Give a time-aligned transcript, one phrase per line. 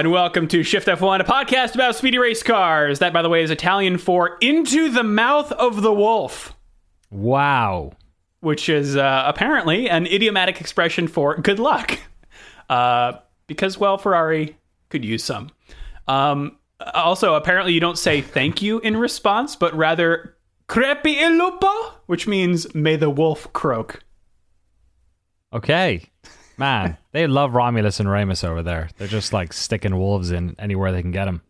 [0.00, 3.00] and welcome to Shift F1, a podcast about speedy race cars.
[3.00, 6.54] That, by the way, is Italian for Into the Mouth of the Wolf,
[7.10, 7.92] Wow.
[8.40, 11.98] which is uh, apparently an idiomatic expression for good luck.
[12.70, 14.56] Uh, because, well, Ferrari
[14.88, 15.50] could use some.
[16.08, 16.56] Um,
[16.94, 20.34] also, apparently, you don't say thank you in response, but rather
[20.66, 21.68] crepi il lupo,
[22.06, 24.02] which means may the wolf croak.
[25.52, 26.00] Okay.
[26.56, 28.88] Man, they love Romulus and Remus over there.
[28.98, 31.42] They're just like sticking wolves in anywhere they can get them.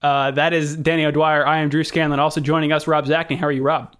[0.00, 1.46] Uh, that is Danny O'Dwyer.
[1.46, 2.18] I am Drew Scanlon.
[2.18, 3.36] Also joining us, Rob Zacny.
[3.36, 3.94] How are you, Rob?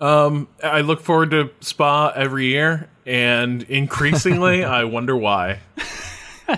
[0.00, 5.60] Um, I look forward to Spa every year, and increasingly, I wonder why.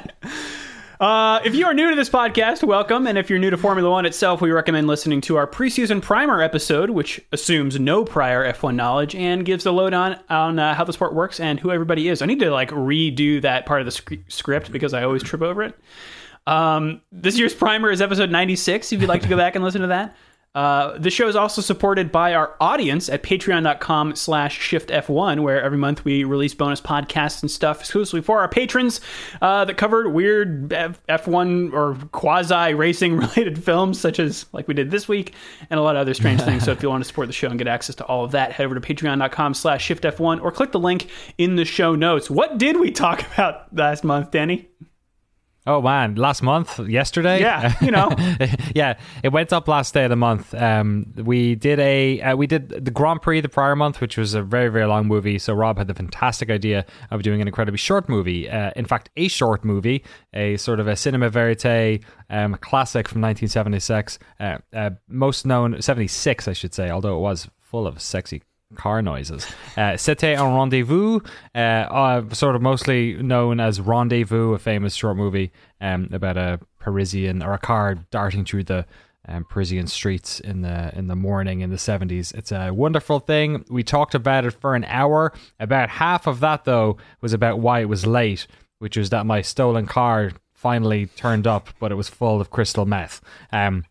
[1.01, 3.07] Uh, if you are new to this podcast, welcome.
[3.07, 6.43] And if you're new to Formula One itself, we recommend listening to our preseason primer
[6.43, 10.93] episode, which assumes no prior F1 knowledge and gives a lowdown on uh, how the
[10.93, 12.21] sport works and who everybody is.
[12.21, 15.41] I need to like redo that part of the sc- script because I always trip
[15.41, 15.79] over it.
[16.49, 18.93] Um, this year's primer is episode 96.
[18.93, 20.17] If you'd like to go back and listen to that.
[20.59, 25.79] Uh, the show is also supported by our audience at patreon.com slash shiftf1 where every
[25.79, 29.01] month we release bonus podcasts and stuff exclusively for our patrons
[29.41, 34.75] uh, that covered weird F- f1 or quasi racing related films such as like we
[34.75, 35.33] did this week
[35.71, 36.65] and a lot of other strange things.
[36.65, 38.51] So if you want to support the show and get access to all of that
[38.51, 42.29] head over to patreon.com slash shiftf1 or click the link in the show notes.
[42.29, 44.69] What did we talk about last month danny
[45.67, 47.41] Oh man, last month, yesterday?
[47.41, 48.11] Yeah, you know.
[48.75, 50.55] yeah, it went up last day of the month.
[50.55, 54.35] Um, we did a uh, we did the Grand Prix the prior month, which was
[54.35, 55.39] a very very long movie.
[55.39, 58.49] So Rob had the fantastic idea of doing an incredibly short movie.
[58.49, 63.21] Uh, in fact, a short movie, a sort of a cinema verite um, classic from
[63.21, 68.43] 1976, uh, uh, most known 76, I should say, although it was full of sexy
[68.75, 69.47] car noises.
[69.77, 71.21] Uh, C'était un rendezvous,
[71.55, 76.61] uh, uh, sort of mostly known as Rendezvous, a famous short movie um, about a
[76.79, 78.87] Parisian or a car darting through the
[79.27, 82.33] um, Parisian streets in the in the morning in the seventies.
[82.33, 83.65] It's a wonderful thing.
[83.69, 85.33] We talked about it for an hour.
[85.61, 88.47] About half of that though was about why it was late,
[88.79, 92.87] which was that my stolen car finally turned up, but it was full of crystal
[92.87, 93.21] meth.
[93.53, 93.85] Um,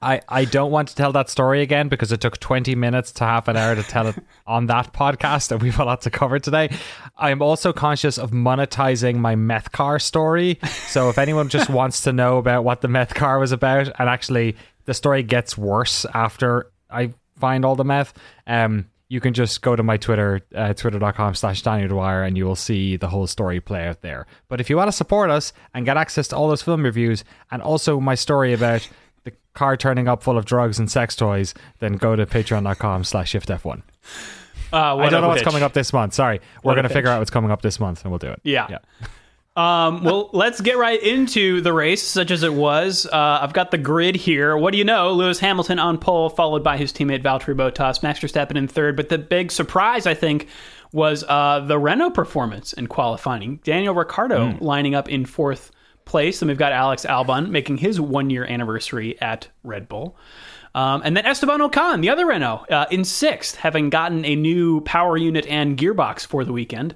[0.00, 3.24] I, I don't want to tell that story again because it took 20 minutes to
[3.24, 4.16] half an hour to tell it
[4.46, 6.70] on that podcast, and we've a lot to cover today.
[7.16, 10.58] I'm also conscious of monetizing my meth car story.
[10.88, 14.08] So if anyone just wants to know about what the meth car was about, and
[14.08, 18.14] actually the story gets worse after I find all the meth,
[18.46, 22.44] um, you can just go to my Twitter, uh, twitter.com slash Daniel Dwyer, and you
[22.44, 24.26] will see the whole story play out there.
[24.48, 27.24] But if you want to support us and get access to all those film reviews
[27.50, 28.86] and also my story about
[29.54, 33.82] car turning up full of drugs and sex toys, then go to patreon.com slash shiftf1.
[34.72, 35.46] Uh, I don't know what's pitch.
[35.46, 36.14] coming up this month.
[36.14, 36.40] Sorry.
[36.62, 38.40] We're going to figure out what's coming up this month and we'll do it.
[38.44, 38.66] Yeah.
[38.68, 38.78] Yeah.
[39.56, 43.06] Um, well, let's get right into the race, such as it was.
[43.06, 44.56] Uh, I've got the grid here.
[44.56, 45.12] What do you know?
[45.12, 48.94] Lewis Hamilton on pole, followed by his teammate Valtteri Bottas, Max Verstappen in third.
[48.96, 50.48] But the big surprise, I think,
[50.92, 53.56] was uh, the Renault performance in qualifying.
[53.64, 55.72] Daniel Ricciardo lining up in fourth
[56.08, 56.40] place.
[56.40, 60.16] Then we've got Alex Albon making his one year anniversary at Red Bull.
[60.74, 64.80] Um, and then Esteban Ocon, the other Renault, uh, in sixth, having gotten a new
[64.82, 66.94] power unit and gearbox for the weekend.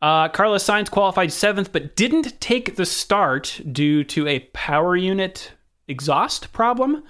[0.00, 5.52] Uh, Carlos Sainz qualified seventh, but didn't take the start due to a power unit
[5.88, 7.02] exhaust problem.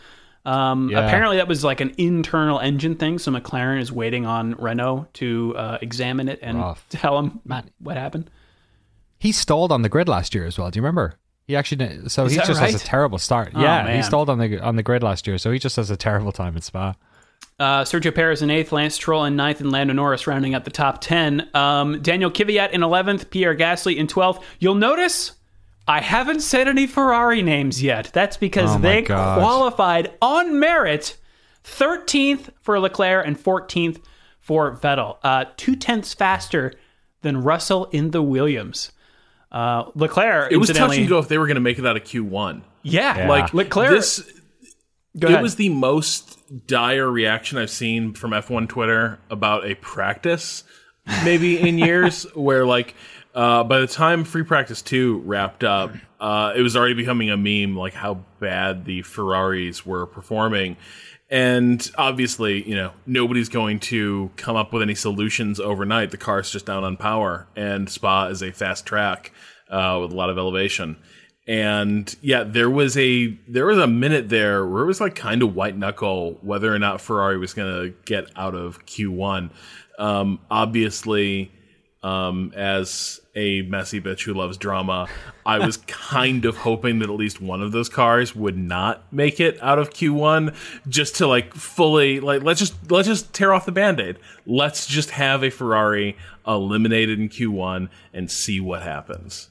[0.47, 1.07] Um, Yeah.
[1.07, 3.19] Apparently, that was like an internal engine thing.
[3.19, 6.87] So McLaren is waiting on Renault to uh, examine it and Rough.
[6.89, 7.41] tell him
[7.79, 8.31] what happened.
[9.19, 10.71] He stalled on the grid last year as well.
[10.71, 11.15] Do you remember?
[11.49, 12.83] He actually did, so he that just has right?
[12.83, 13.53] a terrible start.
[13.55, 13.97] Oh, yeah, man.
[13.97, 16.31] he stalled on the on the grid last year, so he just has a terrible
[16.31, 16.95] time in Spa.
[17.59, 20.71] Uh, Sergio Perez in eighth, Lance Stroll in ninth, and Lando Norris rounding out the
[20.71, 21.49] top 10.
[21.55, 24.43] Um, Daniel Kvyat in 11th, Pierre Gasly in 12th.
[24.61, 25.33] You'll notice
[25.89, 28.11] I haven't said any Ferrari names yet.
[28.13, 31.17] That's because Oh they qualified on merit
[31.65, 34.03] 13th for Leclerc and 14th
[34.39, 35.17] for Vettel.
[35.23, 36.75] Uh, two tenths faster
[37.23, 38.93] than Russell in the Williams.
[39.51, 41.87] Uh, Leclerc, It was touch incidentally- and go if they were going to make it
[41.87, 42.63] out of Q1.
[42.83, 43.29] Yeah, Yeah.
[43.29, 43.91] Like Leclerc.
[43.91, 44.31] this,
[45.19, 50.65] go it was the most dire reaction I've seen from F1 Twitter about a practice,
[51.25, 52.95] maybe in years, where like
[53.35, 57.37] uh, by the time Free Practice Two wrapped up, uh, it was already becoming a
[57.37, 60.77] meme, like how bad the Ferraris were performing.
[61.31, 66.11] And obviously, you know, nobody's going to come up with any solutions overnight.
[66.11, 69.33] The car's just down on power, and Spa is a fast track
[69.69, 70.97] uh, with a lot of elevation.
[71.47, 75.43] And yeah, there was a there was a minute there where it was like kind
[75.43, 79.51] of white knuckle whether or not Ferrari was going to get out of Q1.
[79.99, 81.51] Um, obviously,
[82.03, 85.07] um, as a messy bitch who loves drama.
[85.47, 89.39] I was kind of hoping that at least one of those cars would not make
[89.39, 90.55] it out of Q1
[90.89, 94.19] just to like fully like let's just let's just tear off the band-aid.
[94.45, 99.51] Let's just have a Ferrari eliminated in Q1 and see what happens.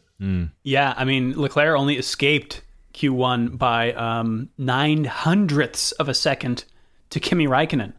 [0.63, 2.61] Yeah, I mean Leclerc only escaped
[2.93, 6.65] Q1 by um, nine hundredths of a second
[7.11, 7.93] to Kimi Raikkonen.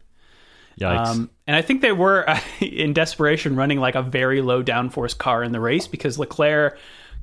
[0.79, 1.07] Yikes.
[1.07, 2.25] Um, and I think they were
[2.59, 6.77] in desperation running like a very low downforce car in the race because Leclerc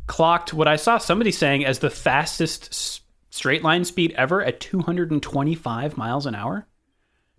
[0.06, 5.96] clocked what I saw somebody saying as the fastest straight line speed ever at 225
[5.96, 6.66] miles an hour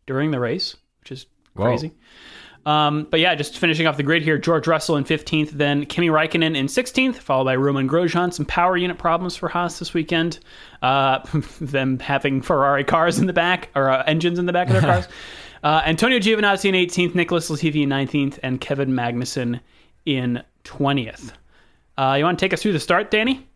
[0.06, 1.26] during the race, which is
[1.56, 1.94] crazy.
[2.66, 6.10] Um, but yeah, just finishing off the grid here, George Russell in 15th, then Kimi
[6.10, 8.34] Raikkonen in 16th, followed by Romain Grosjean.
[8.34, 10.40] Some power unit problems for Haas this weekend.
[10.82, 11.20] Uh,
[11.62, 14.82] them having Ferrari cars in the back, or uh, engines in the back of their
[14.94, 15.08] cars.
[15.64, 19.60] Uh, Antonio Giovinazzi in 18th, Nicholas Latifi in 19th, and Kevin Magnussen
[20.06, 21.32] in 20th.
[21.98, 23.48] Uh, you want to take us through the start, Danny?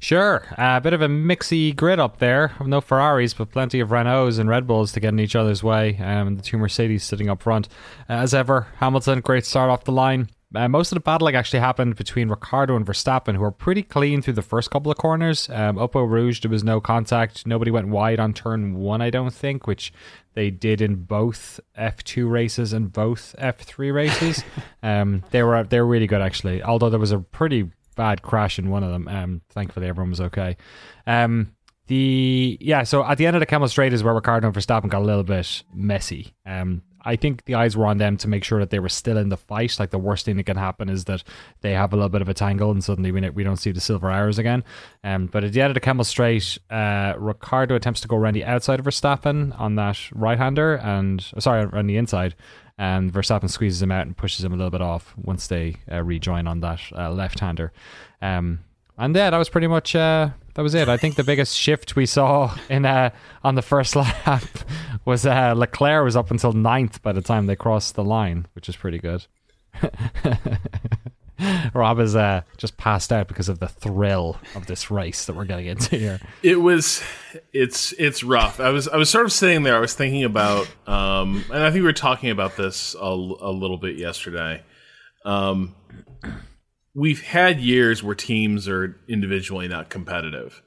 [0.00, 0.46] Sure.
[0.56, 2.52] A bit of a mixy grid up there.
[2.64, 5.98] No Ferraris, but plenty of Renaults and Red Bulls to get in each other's way.
[5.98, 7.68] Um, the two Mercedes sitting up front.
[8.08, 10.28] Uh, as ever, Hamilton, great start off the line.
[10.54, 14.22] Uh, most of the battling actually happened between Ricciardo and Verstappen, who were pretty clean
[14.22, 15.50] through the first couple of corners.
[15.50, 17.46] Um, up Eau Rouge, there was no contact.
[17.46, 19.92] Nobody went wide on turn one, I don't think, which
[20.32, 24.42] they did in both F2 races and both F3 races.
[24.82, 26.62] um, they were they were really good actually.
[26.62, 29.06] Although there was a pretty bad crash in one of them.
[29.06, 30.56] Um, thankfully everyone was okay.
[31.06, 31.52] Um,
[31.88, 34.88] the yeah, so at the end of the Kemmel Straight is where Ricciardo and Verstappen
[34.88, 36.34] got a little bit messy.
[36.46, 39.16] Um, I think the eyes were on them to make sure that they were still
[39.16, 39.80] in the fight.
[39.80, 41.24] Like the worst thing that can happen is that
[41.62, 43.80] they have a little bit of a tangle and suddenly we, we don't see the
[43.80, 44.62] silver arrows again.
[45.02, 48.34] Um, but at the end of the Kemmel Straight, uh, Ricciardo attempts to go around
[48.34, 52.34] the outside of Verstappen on that right hander and sorry on the inside,
[52.76, 56.02] and Verstappen squeezes him out and pushes him a little bit off once they uh,
[56.02, 57.72] rejoin on that uh, left hander.
[58.20, 58.60] Um,
[58.98, 60.88] and yeah, that was pretty much uh, that was it.
[60.88, 63.10] I think the biggest shift we saw in uh,
[63.44, 63.94] on the first
[64.26, 64.42] lap
[65.08, 68.68] was uh, Leclerc was up until ninth by the time they crossed the line, which
[68.68, 69.26] is pretty good.
[71.72, 75.46] Rob is uh, just passed out because of the thrill of this race that we're
[75.46, 76.20] getting into here.
[76.42, 77.02] It was,
[77.52, 78.60] it's it's rough.
[78.60, 79.76] I was I was sort of sitting there.
[79.76, 83.52] I was thinking about, um, and I think we were talking about this a, a
[83.52, 84.62] little bit yesterday.
[85.24, 85.74] Um,
[86.92, 90.62] we've had years where teams are individually not competitive.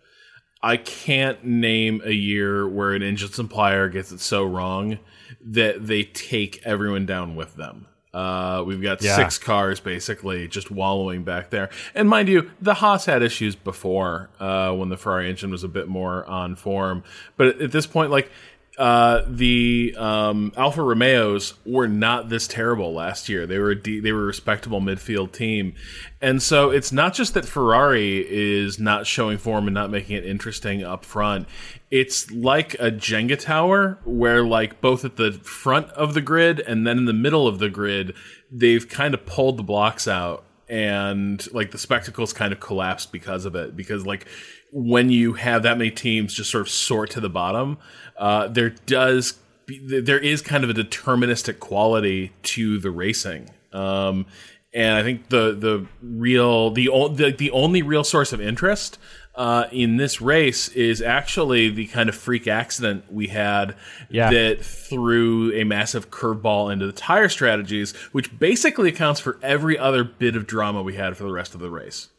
[0.64, 5.00] I can't name a year where an engine supplier gets it so wrong
[5.44, 7.88] that they take everyone down with them.
[8.14, 9.16] Uh, we've got Yeah.
[9.16, 11.70] six cars basically just wallowing back there.
[11.96, 15.70] And mind you, the Haas had issues before uh, when the Ferrari engine was a
[15.70, 17.04] bit more on form.
[17.38, 18.30] But at this point, like
[18.78, 23.46] uh, the um, Alfa Romeos were not this terrible last year.
[23.46, 25.76] They were a de- they were a respectable midfield team,
[26.22, 30.26] and so it's not just that Ferrari is not showing form and not making it
[30.26, 31.48] interesting up front.
[31.90, 36.88] It's like a Jenga tower where, like, both at the front of the grid and
[36.88, 38.16] then in the middle of the grid,
[38.50, 43.44] they've kind of pulled the blocks out and like the spectacles kind of collapsed because
[43.44, 43.76] of it.
[43.76, 44.26] Because like
[44.72, 47.78] when you have that many teams just sort of sort to the bottom,
[48.18, 49.34] uh, there does
[49.66, 53.50] be, there is kind of a deterministic quality to the racing.
[53.74, 54.26] Um,
[54.74, 58.98] and I think the the real the, the the only real source of interest
[59.36, 63.76] uh, in this race is actually the kind of freak accident we had
[64.10, 64.30] Yeah.
[64.30, 70.04] that threw a massive curveball into the tire strategies, which basically accounts for every other
[70.04, 72.10] bit of drama we had for the rest of the race.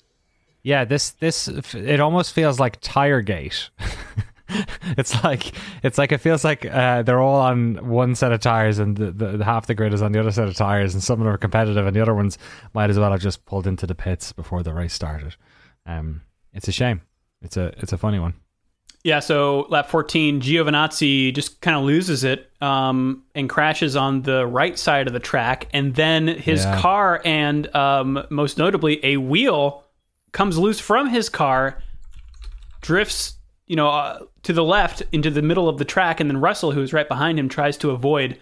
[0.62, 3.71] Yeah, this this it almost feels like Tiregate.
[4.97, 5.52] it's like
[5.83, 9.11] it's like it feels like uh, they're all on one set of tires and the,
[9.11, 11.35] the, half the grid is on the other set of tires and some of them
[11.35, 12.38] are competitive and the other ones
[12.75, 15.35] might as well have just pulled into the pits before the race started.
[15.87, 17.00] Um, it's a shame.
[17.40, 18.35] It's a it's a funny one.
[19.04, 24.47] Yeah, so lap 14, Giovinazzi just kind of loses it um, and crashes on the
[24.47, 25.66] right side of the track.
[25.73, 26.81] And then his Yeah.
[26.81, 29.83] car and um, most notably a wheel
[30.33, 31.83] comes loose from his car,
[32.81, 33.37] drifts,
[33.67, 36.21] you know, uh, to the left into the middle of the track.
[36.21, 38.39] And then Russell, who's right behind him, tries to avoid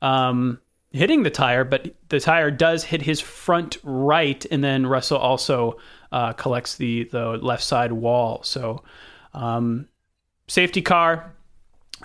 [0.00, 0.60] um,
[0.90, 4.44] hitting the tire, but the tire does hit his front right.
[4.50, 5.78] And then Russell also
[6.12, 8.42] uh, collects the, the left side wall.
[8.42, 8.82] So.
[9.34, 9.88] Um,
[10.46, 11.34] safety car.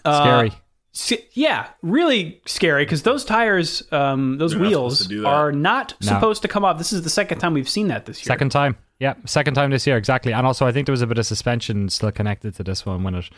[0.03, 0.51] Uh, Scary.
[0.93, 5.27] S- yeah, really scary because those tires, um, those They're wheels supposed to do that.
[5.27, 6.07] are not No.
[6.07, 6.77] supposed to come off.
[6.77, 8.25] This is the second time we've seen that this year.
[8.25, 8.75] Second time.
[8.99, 10.33] Yeah, second time this year exactly.
[10.33, 13.03] And also I think there was a bit of suspension still connected to this one
[13.03, 13.29] when it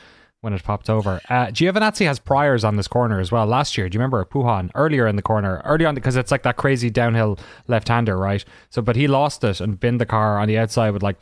[0.42, 1.22] when it popped over.
[1.30, 3.46] Uh, Giovinazzi has priors on this corner as well.
[3.46, 6.42] Last year, do you remember Puhan earlier in the corner, early on because it's like
[6.42, 8.44] that crazy downhill left-hander, right?
[8.72, 11.18] So, but he lost it and binned the car on the outside with like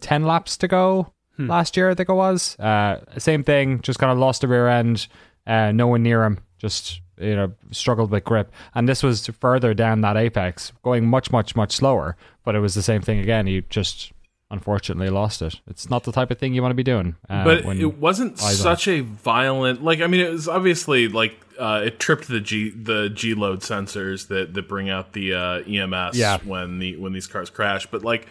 [0.00, 1.88] ten laps to go last year.
[1.88, 2.58] I think it was.
[2.60, 5.06] Uh, same thing, just kind of lost the rear end.
[5.46, 8.52] Uh, no one near him, just you know struggled with grip.
[8.74, 12.16] And this was further down that apex, going much, much, much slower.
[12.44, 13.46] But it was the same thing again.
[13.46, 14.12] He just
[14.50, 15.60] unfortunately lost it.
[15.66, 17.16] It's not the type of thing you want to be doing.
[17.28, 21.82] Uh, but it wasn't such a violent like i mean it was obviously like uh,
[21.84, 26.16] it tripped the g the g load sensors that that bring out the uh, ems
[26.16, 26.38] Yeah.
[26.44, 28.26] when the when these cars crash but like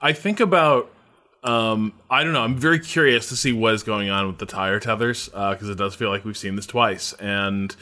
[0.00, 0.90] i think about
[1.42, 2.42] um i don't know.
[2.42, 5.78] I'm very curious to see what is going on with the tire tethers because it
[5.78, 7.12] does feel like we've seen this twice.
[7.14, 7.74] And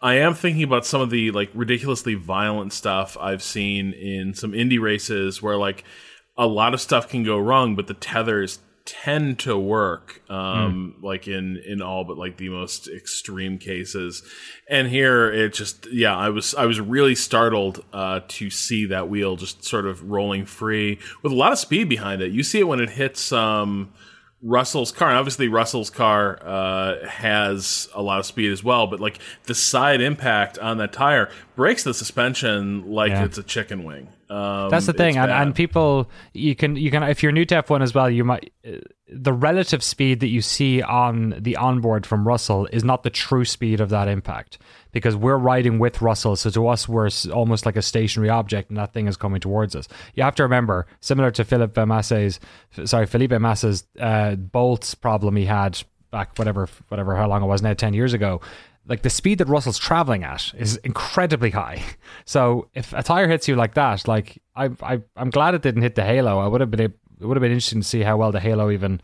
[0.00, 4.52] I am thinking about some of the like ridiculously violent stuff I've seen in some
[4.54, 5.84] Indy races where like
[6.36, 11.28] a lot of stuff can go wrong, but the tethers tend to work um like
[11.28, 14.22] in in all but like the most extreme cases.
[14.68, 19.08] And here it just yeah i was i was really startled uh to see that
[19.08, 22.32] wheel just sort of rolling free with a lot of speed behind it.
[22.32, 23.92] You see it when it hits um
[24.42, 28.98] Russell's car, and obviously Russell's car uh, has a lot of speed as well, but
[29.00, 33.24] like the side impact on that tire breaks the suspension like Yeah.
[33.24, 34.08] it's a chicken wing.
[34.28, 37.62] Um, That's the thing, and, and people you can you can if you're new to
[37.62, 42.06] F1 as well, you might uh, the relative speed that you see on the onboard
[42.06, 44.58] from Russell is not the true speed of that impact
[44.92, 48.78] because we're riding with Russell, so to us we're almost like a stationary object, and
[48.78, 49.88] that thing is coming towards us.
[50.14, 52.38] You have to remember, similar to Philip Massa's,
[52.84, 57.62] sorry, Felipe Massa's uh, bolts problem he had back whatever whatever how long it was
[57.62, 58.38] now ten years ago
[58.86, 61.82] like the speed that Russell's traveling at is incredibly high.
[62.24, 65.82] So if a tire hits you like that, like I, I I'm glad it didn't
[65.82, 66.38] hit the halo.
[66.38, 68.70] I would have been it would have been interesting to see how well the halo
[68.70, 69.00] even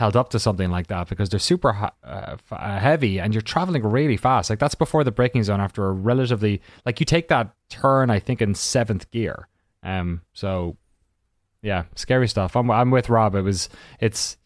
[0.00, 3.82] held up to something like that because they're super uh, uh, heavy and you're traveling
[3.82, 4.48] really fast.
[4.48, 8.18] Like that's before the braking zone after a relatively like you take that turn I
[8.18, 9.46] think in seventh gear.
[9.82, 10.78] Um, so
[11.60, 12.56] yeah, scary stuff.
[12.56, 13.34] I'm I'm with Rob.
[13.34, 13.68] It was
[14.00, 14.38] it's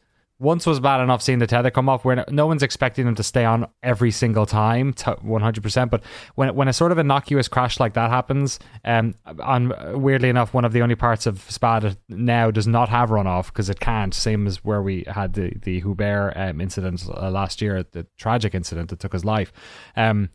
[0.45, 3.23] once was bad enough seeing the tether come off where no one's expecting them to
[3.23, 6.03] stay on every single time to 100% but
[6.37, 10.65] when when a sort of innocuous crash like that happens um on weirdly enough one
[10.65, 14.47] of the only parts of spa now does not have runoff because it can't same
[14.47, 18.91] as where we had the the Hubert um, incident uh, last year the tragic incident
[18.91, 19.53] that took his life.
[19.97, 20.29] Um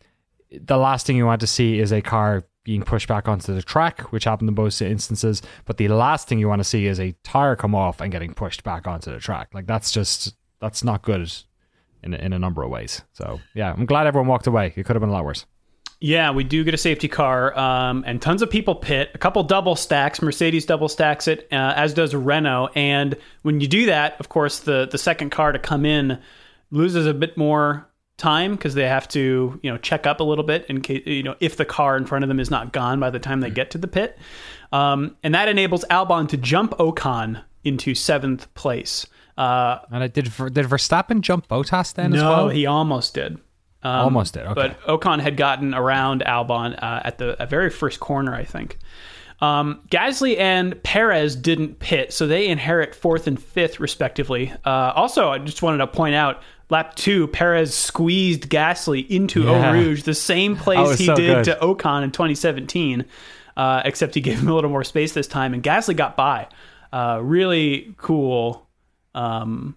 [0.51, 3.63] the last thing you want to see is a car being pushed back onto the
[3.63, 5.41] track, which happened in both instances.
[5.65, 8.31] But the last thing you want to see is a tire come off and getting
[8.35, 9.49] pushed back onto the track.
[9.55, 11.33] Like that's just that's not good
[12.03, 13.01] in in a number of ways.
[13.13, 14.71] So yeah, I'm glad everyone walked away.
[14.75, 15.47] It could have been a lot worse.
[15.99, 19.09] Yeah, we do get a safety car, um, and tons of people pit.
[19.15, 20.21] A couple double stacks.
[20.21, 22.69] Mercedes double stacks it, uh, as does Renault.
[22.75, 26.19] And when you do that, of course, the the second car to come in
[26.69, 27.88] loses a bit more
[28.19, 31.23] time because they have to you know check up a little bit in case you
[31.23, 33.49] know if the car in front of them is not gone by the time they
[33.49, 34.17] get to the pit,
[34.71, 39.07] um, and that enables Albon to jump Ocon into seventh place.
[39.37, 42.49] Uh, And I did did Verstappen jump Bottas then no, as well?
[42.49, 43.39] he almost did.
[43.81, 44.43] Um, Almost did.
[44.43, 44.53] Okay.
[44.53, 48.77] But Ocon had gotten around Albon uh, at the at very first corner, I think.
[49.41, 54.51] Um, Gasly and Perez didn't pit, so they inherit fourth and fifth, respectively.
[54.65, 59.69] Uh, also, I just wanted to point out lap two, Perez squeezed Gasly into Yeah.
[59.69, 61.45] Eau Rouge, the same place he so did good.
[61.45, 63.05] to Ocon in 2017,
[63.57, 66.47] uh, except he gave him a little more space this time, and Gasly got by.
[66.93, 68.67] Uh, really cool.
[69.15, 69.75] Um,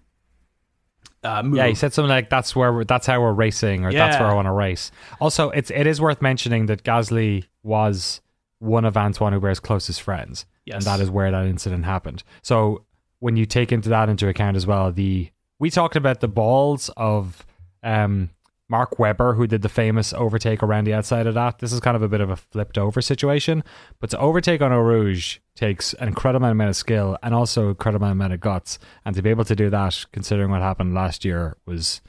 [1.23, 1.55] uh, move.
[1.57, 4.29] Yeah, he said something like that's where we're, that's how we're racing, or that's where
[4.29, 4.91] I want to race.
[5.21, 8.19] Also, it's it is worth mentioning that Gasly was
[8.59, 10.75] one of Anthoine Hubert's closest friends, Yes.
[10.77, 12.23] and that is where that incident happened.
[12.41, 12.83] So
[13.19, 15.29] when you take into that into account as well, the
[15.59, 17.45] we talked about the balls of
[17.83, 18.29] um,
[18.69, 21.59] Mark Webber, who did the famous overtake around the outside of that.
[21.59, 23.63] This is kind of a bit of a flipped over situation,
[23.99, 28.07] but to overtake on Eau Rouge takes an incredible amount of skill and also incredible
[28.07, 31.57] amount of guts, and to be able to do that, considering what happened last year,
[31.65, 32.01] was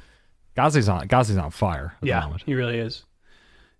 [0.57, 1.95] Gasly's on Gasly's on fire.
[1.97, 3.05] At the Yeah, he really is.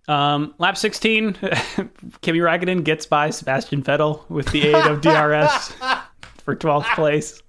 [0.07, 1.33] Um, lap 16,
[2.21, 5.69] Kimi Raikkonen gets by Sebastian Vettel with the aid of DRS
[6.43, 7.41] for 12th place.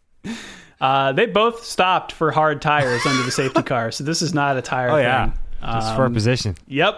[0.81, 4.57] Uh, they both stopped for hard tires under the safety car, so this is not
[4.57, 5.05] a tire Oh thing.
[5.05, 6.55] yeah, just for a Um, position.
[6.67, 6.95] Yep.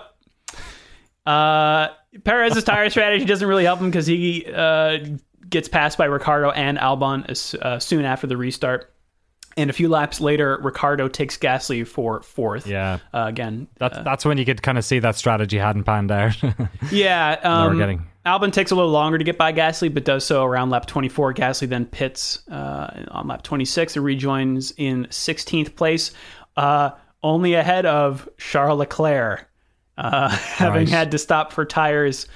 [1.26, 1.88] Uh,
[2.24, 4.98] Perez's tire strategy doesn't really help him because he uh,
[5.48, 8.92] gets passed by Ricciardo and Albon as, uh, soon after the restart.
[9.56, 12.66] And a few laps later, Ricciardo takes Gasly for fourth.
[12.66, 16.10] Yeah, Uh, again, that's that's when you could kind of see that strategy hadn't panned
[16.12, 16.36] out.
[16.92, 20.24] Yeah, we're um, getting- Albon takes a little longer to get by Gasly, but does
[20.24, 21.34] so around lap 24.
[21.34, 26.12] Gasly then pits uh, on lap 26 and rejoins in 16th place.
[26.56, 26.90] uh,
[27.22, 29.48] only ahead of Charles Leclerc,
[29.96, 32.28] uh, having had to stop for tires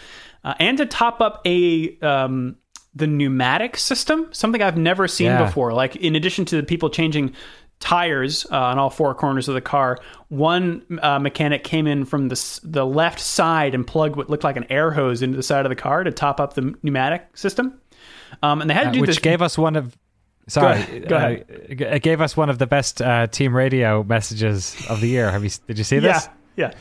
[0.42, 2.56] uh, and to top up a um,
[2.94, 5.44] the pneumatic system, something I've never seen Yeah.
[5.44, 5.72] before.
[5.72, 7.32] Like in addition to the people changing
[7.82, 9.98] tires uh, on all four corners of the car,
[10.28, 14.56] one uh, mechanic came in from the the left side and plugged what looked like
[14.56, 17.78] an air hose into the side of the car to top up the pneumatic system.
[18.42, 19.08] Um, and they had to do this.
[19.08, 19.18] which this.
[19.18, 19.96] gave us one of
[20.46, 21.44] sorry ahead, go ahead.
[21.50, 25.30] uh, it gave us one of the best uh, team radio messages of the year
[25.30, 26.72] have you did you see yeah, this yeah.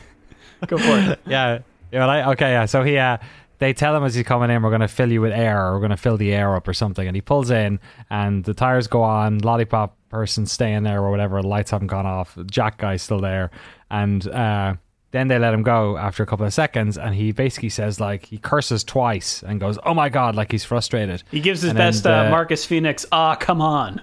[0.66, 1.20] Go for it.
[1.26, 1.58] yeah
[1.92, 3.18] yeah well, I, okay yeah so he uh
[3.62, 5.72] they tell him as he's coming in we're going to fill you with air or
[5.74, 7.78] we're going to fill the air up or something and he pulls in
[8.10, 12.36] and the tires go on lollipop person staying there or whatever lights haven't gone off
[12.46, 13.50] jack guy's still there
[13.90, 14.74] and uh
[15.12, 18.24] then they let him go after a couple of seconds and he basically says like
[18.26, 21.78] he curses twice and goes oh my god like he's frustrated He gives his And
[21.78, 23.04] then best uh, Marcus Phoenix.
[23.12, 24.02] Ah, come on.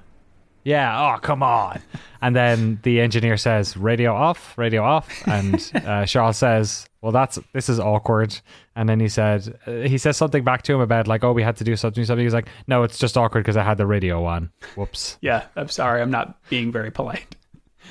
[0.64, 1.16] Yeah.
[1.16, 1.82] Oh, come on.
[2.22, 7.40] And then the engineer says, "Radio off, radio off." And uh, Charles says, "Well, that's
[7.54, 8.38] this is awkward."
[8.80, 11.44] And then he said, uh, he says something back to him about like, "Oh, we
[11.44, 12.26] had to do something." Something.
[12.26, 15.18] He's like, "No, it's just awkward because I had the radio on." Whoops.
[15.20, 16.02] Yeah, I'm sorry.
[16.02, 17.36] I'm not being very polite.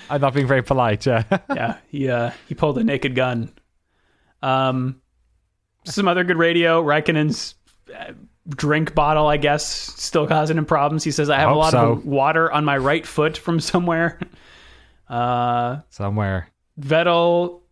[0.09, 1.05] I'm not being very polite.
[1.05, 1.25] Yeah.
[1.55, 3.53] yeah, he uh, he pulled a naked gun.
[4.41, 5.03] Um,
[5.85, 6.83] some other good radio.
[6.83, 7.55] Raikkonen's
[7.95, 8.13] uh,
[8.49, 11.05] drink bottle, I guess, still causing him problems.
[11.05, 11.93] He says, "I have a lot so.
[11.93, 14.19] of water on my right foot from somewhere."
[15.09, 16.51] Uh, Somewhere.
[16.79, 17.63] Vettel,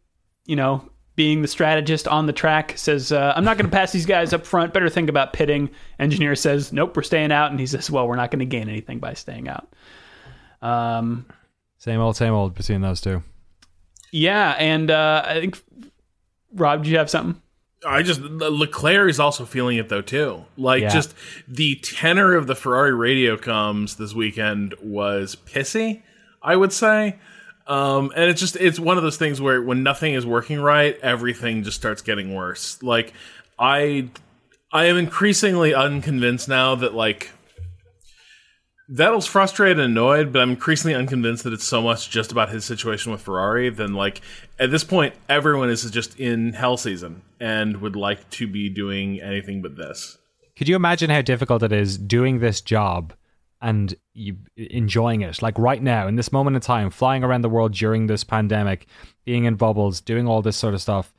[0.47, 3.91] you know, being the strategist on the track, says, uh, "I'm not going to pass
[3.93, 4.73] these guys up front.
[4.73, 8.17] Better think about pitting." Engineer says, "Nope, we're staying out," and he says, "Well, we're
[8.17, 9.69] not going to gain anything by staying out."
[10.63, 11.27] Um,
[11.79, 13.23] Same old, same old between those two.
[14.13, 15.63] Yeah, and uh, I think
[16.55, 17.41] Rob, do you have something?
[17.87, 20.45] I just Leclerc is also feeling it though too.
[20.57, 20.89] Like Yeah.
[20.89, 21.15] just
[21.47, 26.03] the tenor of the Ferrari radio comes this weekend was pissy,
[26.43, 27.17] I would say.
[27.67, 30.99] Um, and it's just it's one of those things where when nothing is working right,
[31.01, 32.81] everything just starts getting worse.
[32.83, 33.13] Like
[33.59, 34.09] I
[34.73, 37.31] I am increasingly unconvinced now that like
[38.89, 42.65] Vettel's frustrated and annoyed, but I'm increasingly unconvinced that it's so much just about his
[42.65, 44.21] situation with Ferrari than like
[44.61, 49.21] at this point everyone is just in hell season and would like to be doing
[49.21, 50.19] anything but this.
[50.57, 53.13] Could you imagine how difficult it is doing this job
[53.61, 55.43] and you enjoying it?
[55.43, 58.87] Like right now, in this moment in time, flying around the world during this pandemic,
[59.25, 61.13] being in bubbles, doing all this sort of stuff.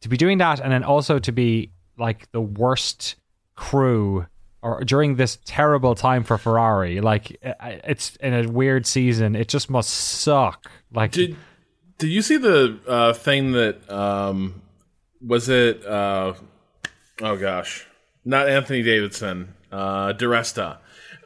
[0.00, 3.16] To be doing that and then also to be like the worst
[3.56, 4.26] crew
[4.62, 9.68] or during this terrible time for Ferrari, like it's in a weird season, it just
[9.68, 10.70] must suck.
[10.92, 11.36] Like Did
[11.98, 14.62] did you see the uh, thing that um,
[15.24, 15.84] was it?
[15.84, 16.34] Uh,
[17.20, 17.86] oh gosh,
[18.24, 20.78] not Anthony Davidson, uh, Di Resta.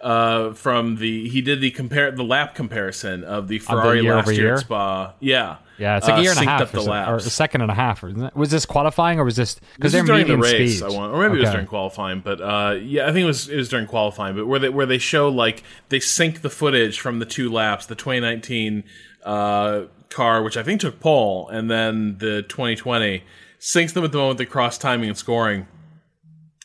[0.07, 4.29] Uh, from the he did the compare the lap comparison of the Ferrari year last
[4.31, 4.55] year year?
[4.55, 5.15] at Spa.
[5.19, 7.21] Yeah, yeah, it's like Uh, a year and a half or, the so- or a
[7.21, 8.05] second and a half.
[8.05, 8.37] Isn't it?
[8.37, 10.87] Was this qualifying or was this because they're during the race, speed?
[10.87, 12.21] I want, or maybe it was during qualifying.
[12.21, 14.37] But uh, yeah, I think it was it was during qualifying.
[14.37, 17.87] But where they where they show like they sync the footage from the two laps,
[17.87, 18.85] the 2019
[19.25, 23.25] uh, car, which I think took pole, and then the 2020
[23.59, 25.67] syncs them at the moment they cross timing and scoring.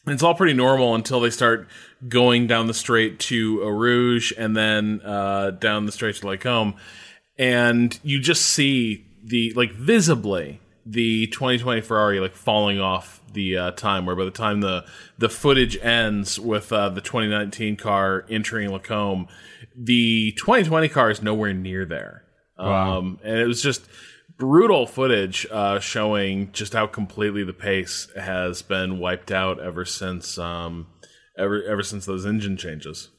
[0.06, 1.68] And it's all pretty normal until they start
[2.08, 6.38] going down the straight to Eau Rouge and then uh, down the straight to Les
[6.38, 6.76] Combes.
[7.38, 13.72] And you just see the, like, visibly, the 2020 Ferrari, like, falling off the uh,
[13.72, 14.86] time, where by the time the,
[15.18, 19.30] the footage ends with uh, the 2019 car entering Les Combes,
[19.76, 22.24] the 2020 car is nowhere near there.
[22.58, 23.88] Um, and it was just
[24.38, 30.38] brutal footage uh, showing just how completely the pace has been wiped out ever since
[30.38, 30.88] um,
[31.38, 33.10] ever ever since those engine changes.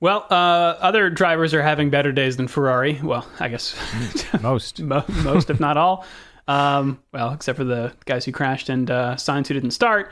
[0.00, 2.98] Well, uh, other drivers are having better days than Ferrari.
[3.02, 3.76] Well, I guess
[4.42, 4.80] Most.
[4.80, 6.06] most, if not all.
[6.48, 10.10] Um, well, except for the guys who crashed and uh, Sainz who didn't start.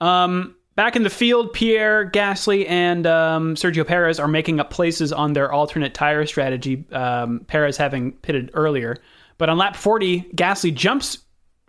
[0.00, 5.12] Um, back in the field, Pierre Gasly and um, Sergio Perez are making up places
[5.12, 6.84] on their alternate tire strategy.
[6.92, 8.96] Um, Perez having pitted earlier,
[9.36, 11.18] but on lap 40, Gasly jumps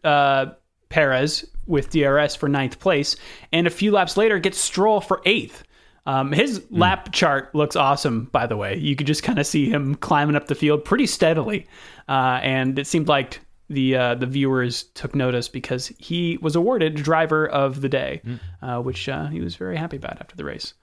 [0.04, 0.48] uh,
[0.90, 3.16] Perez with DRS for ninth place,
[3.52, 5.64] and a few laps later gets Stroll for eighth.
[6.08, 8.78] Um, his lap chart looks awesome, by the way.
[8.78, 11.68] You could just kind of see him climbing up the field pretty steadily,
[12.08, 16.96] uh, and it seemed like the uh, the viewers took notice because he was awarded
[16.96, 18.22] driver of the day,
[18.62, 20.76] uh, which uh, he was very happy about after the race.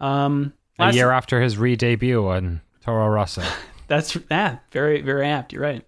[0.00, 3.42] Um, A year after his re-debut on Toro Rosso.
[3.88, 5.52] that's yeah, very very apt.
[5.52, 5.84] You're right.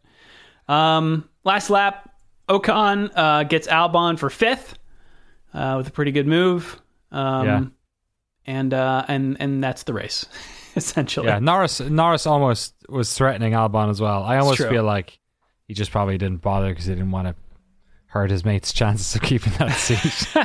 [0.68, 2.10] Um, last lap,
[2.48, 4.78] Ocon uh, gets Albon for fifth
[5.54, 6.80] uh, with a pretty good move.
[7.10, 7.64] Um, Yeah.
[8.46, 10.26] and uh, and and that's the race.
[10.76, 11.26] essentially.
[11.28, 14.22] Yeah, Norris Norris almost was threatening Albon as well.
[14.22, 15.18] I almost feel like
[15.66, 17.34] he just probably didn't bother because he didn't want to
[18.08, 20.36] hurt his mate's chances of keeping that seat.
[20.36, 20.44] Uh,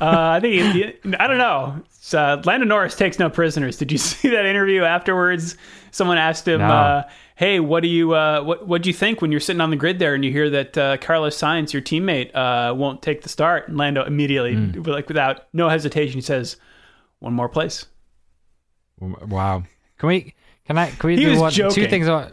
[0.00, 1.80] I think he, I don't know.
[1.86, 3.76] It's, uh, Lando Norris takes no prisoners.
[3.78, 5.56] Did you see that interview afterwards?
[5.92, 7.04] Someone asked him, No.
[7.40, 9.76] "Hey, what do you uh, what what do you think when you're sitting on the
[9.76, 13.30] grid there and you hear that uh, Carlos Sainz, your teammate, uh, won't take the
[13.30, 14.82] start?" And Lando immediately, Hmm.
[14.82, 16.56] like without no hesitation, he says,
[17.18, 17.86] "One more place."
[19.00, 19.62] wow.
[19.98, 20.34] Can we?
[20.66, 20.90] Can I?
[20.90, 21.50] Can we He do one?
[21.52, 21.88] Two joking.
[21.88, 22.08] things.
[22.08, 22.30] I,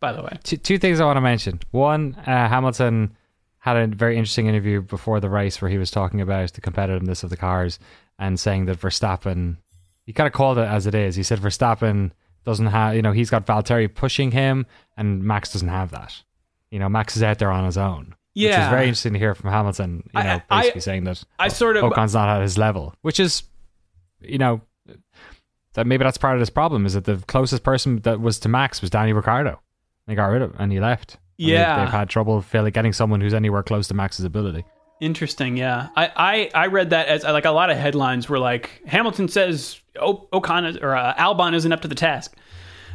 [0.00, 1.60] By the way, two, two things I want to mention.
[1.70, 3.16] One, uh, Hamilton
[3.58, 7.22] had a very interesting interview before the race where he was talking about the competitiveness
[7.22, 7.78] of the cars
[8.18, 9.58] and saying that Verstappen,
[10.06, 11.14] he kind of called it as it is.
[11.16, 12.12] He said Verstappen
[12.44, 16.22] doesn't have, you know, he's got Valtteri pushing him and Max doesn't have that.
[16.70, 18.14] You know, Max is out there on his own.
[18.34, 21.48] Which is very interesting to hear from Hamilton, you know, I- basically saying that I
[21.48, 23.42] sort of Ocon's not at his level, which is,
[24.20, 24.60] you know,
[25.74, 28.48] that maybe that's part of this problem is that the closest person that was to
[28.48, 29.60] Max was Danny Ricciardo.
[30.06, 31.18] They got rid of and he left.
[31.36, 31.84] Yeah.
[31.84, 34.64] they've, had trouble feeling, getting someone who's anywhere close to Max's ability.
[35.00, 35.88] Interesting, yeah.
[35.96, 39.79] I, I, I read that as like a lot of headlines were like Hamilton says
[39.98, 42.36] o- Ocon is, or uh, Albon isn't up to the task.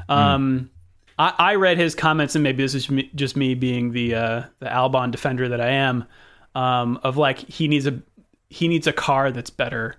[0.07, 0.69] Um,
[1.17, 4.43] I, I read his comments, and maybe this is me, just me being the uh,
[4.59, 6.05] the Albon defender that I am.
[6.53, 8.01] Um, of like he needs a
[8.49, 9.95] he needs a car that's better.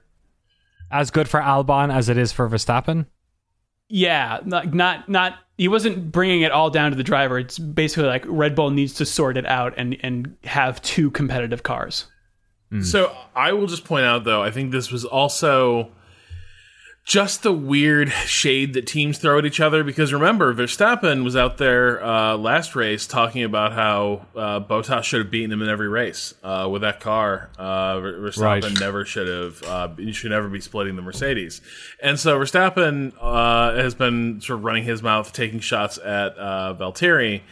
[0.91, 3.07] As good for Albon as it is for Verstappen.
[3.89, 5.39] Yeah, not not not.
[5.59, 7.39] He wasn't bringing it all down to the driver.
[7.39, 11.63] It's basically like Red Bull needs to sort it out and and have two competitive
[11.63, 12.07] cars.
[12.83, 15.93] So I will just point out, though, I think this was also
[17.07, 19.85] just the weird shade that teams throw at each other.
[19.85, 25.21] Because remember, Verstappen was out there uh, last race talking about how uh, Bottas should
[25.21, 27.51] have beaten him in every race uh, with that car.
[27.57, 28.81] Uh, Verstappen Right.
[28.81, 29.63] never should have.
[29.63, 31.61] Uh, you should never be splitting the Mercedes.
[32.03, 36.75] And so Verstappen uh, has been sort of running his mouth, taking shots at uh,
[36.77, 37.43] Valtteri.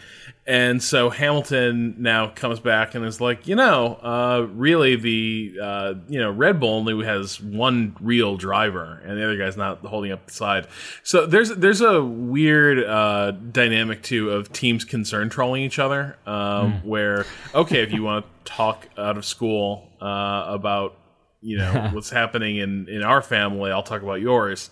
[0.47, 5.95] And so Hamilton now comes back and is like, you know, uh, really the uh,
[6.07, 10.13] you know Red Bull only has one real driver, and the other guy's not holding
[10.13, 10.67] up the side.
[11.03, 16.83] So there's there's a weird uh, dynamic too of teams concern trolling each other, um,
[16.85, 20.95] where okay, if you want to talk out of school uh, about
[21.41, 24.69] you know what's happening in in our family, I'll talk about yours.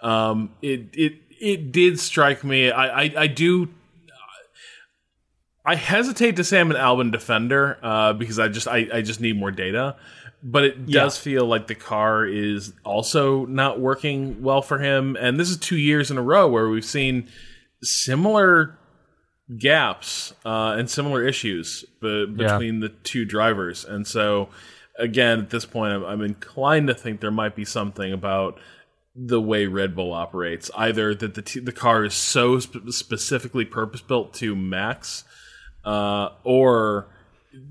[0.00, 2.72] Um, it it it did strike me.
[2.72, 3.68] I I, I do
[5.64, 9.20] I hesitate to say I'm an Albon defender uh, because I just I, I just
[9.20, 9.96] need more data,
[10.42, 15.16] but it does feel like the car is also not working well for him.
[15.20, 17.28] And this is two years in a row where we've seen
[17.82, 18.76] similar
[19.58, 23.84] gaps uh, and similar issues be- between the two drivers.
[23.84, 24.48] And so,
[24.98, 28.58] again, at this point, I'm, I'm inclined to think there might be something about
[29.14, 30.70] the way Red Bull operates.
[30.76, 35.24] Either that the t- the car is so sp- specifically purpose built to max,
[35.84, 37.08] uh, or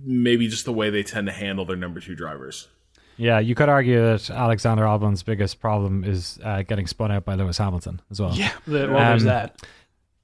[0.04, 2.68] maybe just the way they tend to handle their number two drivers.
[3.18, 7.36] Yeah, you could argue that Alexander Albon's biggest problem is uh, getting spun out by
[7.36, 8.34] Lewis Hamilton as well.
[8.34, 9.62] Yeah, the, well, there's Um, that.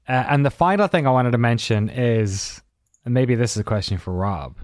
[0.08, 2.60] Uh, and the final thing I wanted to mention is,
[3.04, 4.56] and maybe this is a question for Rob.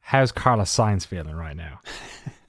[0.00, 1.80] How's Carlos Sainz feeling right now?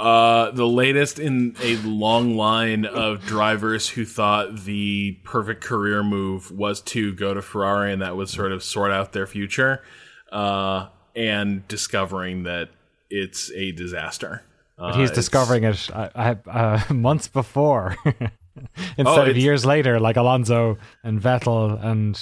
[0.00, 6.50] Uh, the latest in a long line of drivers who thought the perfect career move
[6.50, 9.82] was to go to Ferrari and that would sort of sort out their future,
[10.30, 12.68] uh, and discovering that
[13.10, 14.42] it's a disaster.
[14.78, 20.78] Uh, But he's discovering it uh, months before instead Oh, of years later, like Alonso
[21.02, 22.18] and Vettel and?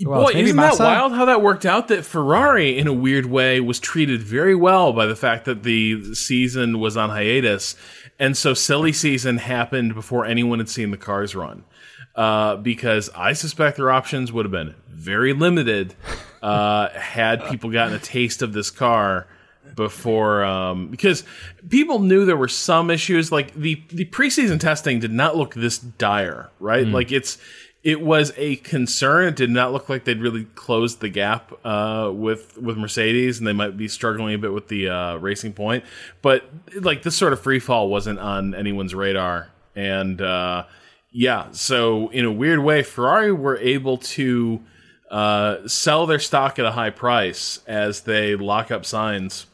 [0.00, 1.88] Boy, isn't that wild how that worked out?
[1.88, 6.14] That Ferrari, in a weird way, was treated very well by the fact that the
[6.14, 7.76] season was on hiatus,
[8.18, 11.64] and so silly season happened before anyone had seen the cars run.
[12.16, 15.94] Uh, because I suspect their options would have been very limited
[16.42, 19.26] uh, had people gotten a taste of this car
[19.74, 21.24] before um, because
[21.68, 25.78] people knew there were some issues like the the preseason testing did not look this
[25.78, 27.38] dire right like it's
[27.84, 29.28] it was a concern.
[29.28, 33.46] It did not look like they'd really closed the gap uh, with with Mercedes and
[33.46, 35.84] they might be struggling a bit with the uh, racing point.
[36.22, 36.48] But
[36.80, 39.50] like this sort of free fall wasn't on anyone's radar.
[39.76, 40.64] And uh,
[41.10, 44.60] yeah so in a weird way Ferrari were able to
[45.10, 49.46] uh, sell their stock at a high price as they lock up Sainz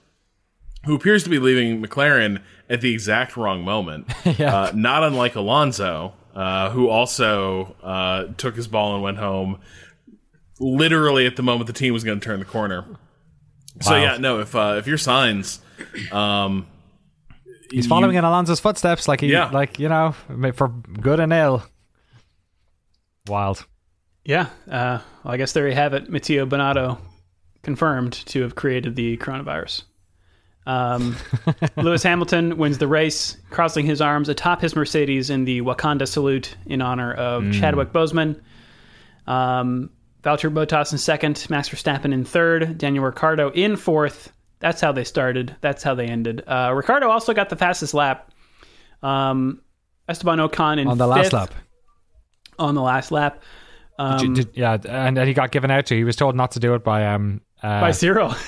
[0.87, 2.41] who appears to be leaving McLaren
[2.71, 4.11] at the exact wrong moment.
[4.41, 9.59] uh, not unlike Alonso, uh, who also uh, took his ball and went home
[10.59, 12.85] literally at the moment the team was going to turn the corner.
[13.81, 15.59] So yeah, no, if uh, if your Sainz,
[16.13, 16.67] um,
[17.71, 19.49] He's following in Alonso's footsteps, like he, Yeah.
[19.51, 20.13] like you know,
[20.55, 21.63] for good and ill.
[23.29, 23.65] Wild.
[24.25, 24.47] Yeah.
[24.69, 26.11] Uh, well, I guess there you have it.
[26.11, 26.99] Mattia Binotto
[27.63, 29.85] confirmed to have created the coronavirus.
[30.67, 31.17] Um,
[31.77, 36.55] Lewis Hamilton wins the race, crossing his arms atop his Mercedes in the Wakanda salute
[36.67, 38.41] in honor of Chadwick Boseman.
[39.27, 39.91] Um,
[40.23, 44.33] Valtteri Bottas in second, Max Verstappen in third, Daniel Ricciardo in fourth.
[44.59, 45.57] That's how they started.
[45.63, 46.43] That's how they ended.
[46.47, 48.31] Uh, Ricciardo also got the fastest lap.
[49.03, 49.63] Um,
[50.09, 51.55] Esteban Ocon in On the last lap.
[52.59, 53.43] On the last lap.
[53.99, 55.97] Um, Did- did- yeah, and, and he got given out to.
[55.97, 58.35] He was told not to do it by um uh, by Cyril.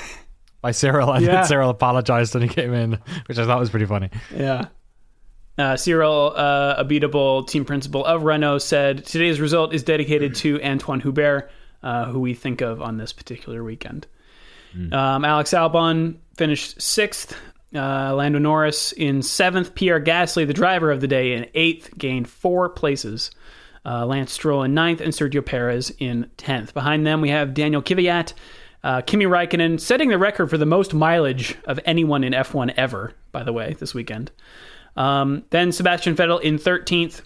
[0.63, 1.43] by Cyril, and Yeah.
[1.43, 4.09] Cyril apologized when he came in, which I thought was pretty funny.
[4.35, 4.67] Yeah.
[5.59, 11.03] Uh, Cyril, uh, Abiteboul team principal of Renault, said today's result is dedicated to Anthoine
[11.03, 11.51] Hubert,
[11.83, 14.07] uh, who we think of on this particular weekend.
[14.91, 17.37] Um, Alex Albon finished sixth.
[17.75, 19.75] Uh, Lando Norris in seventh.
[19.75, 23.31] Pierre Gasly, the driver of the day, in eighth, gained four places.
[23.85, 26.73] Uh, Lance Stroll in ninth, and Sergio Perez in tenth.
[26.73, 28.33] Behind them, we have Daniel Kvyat,
[28.85, 33.13] uh, Kimi Raikkonen, setting the record for the most mileage of anyone in F1 ever.
[33.31, 34.31] By the way, this weekend.
[34.97, 37.23] Um, then Sebastian Vettel in 13th,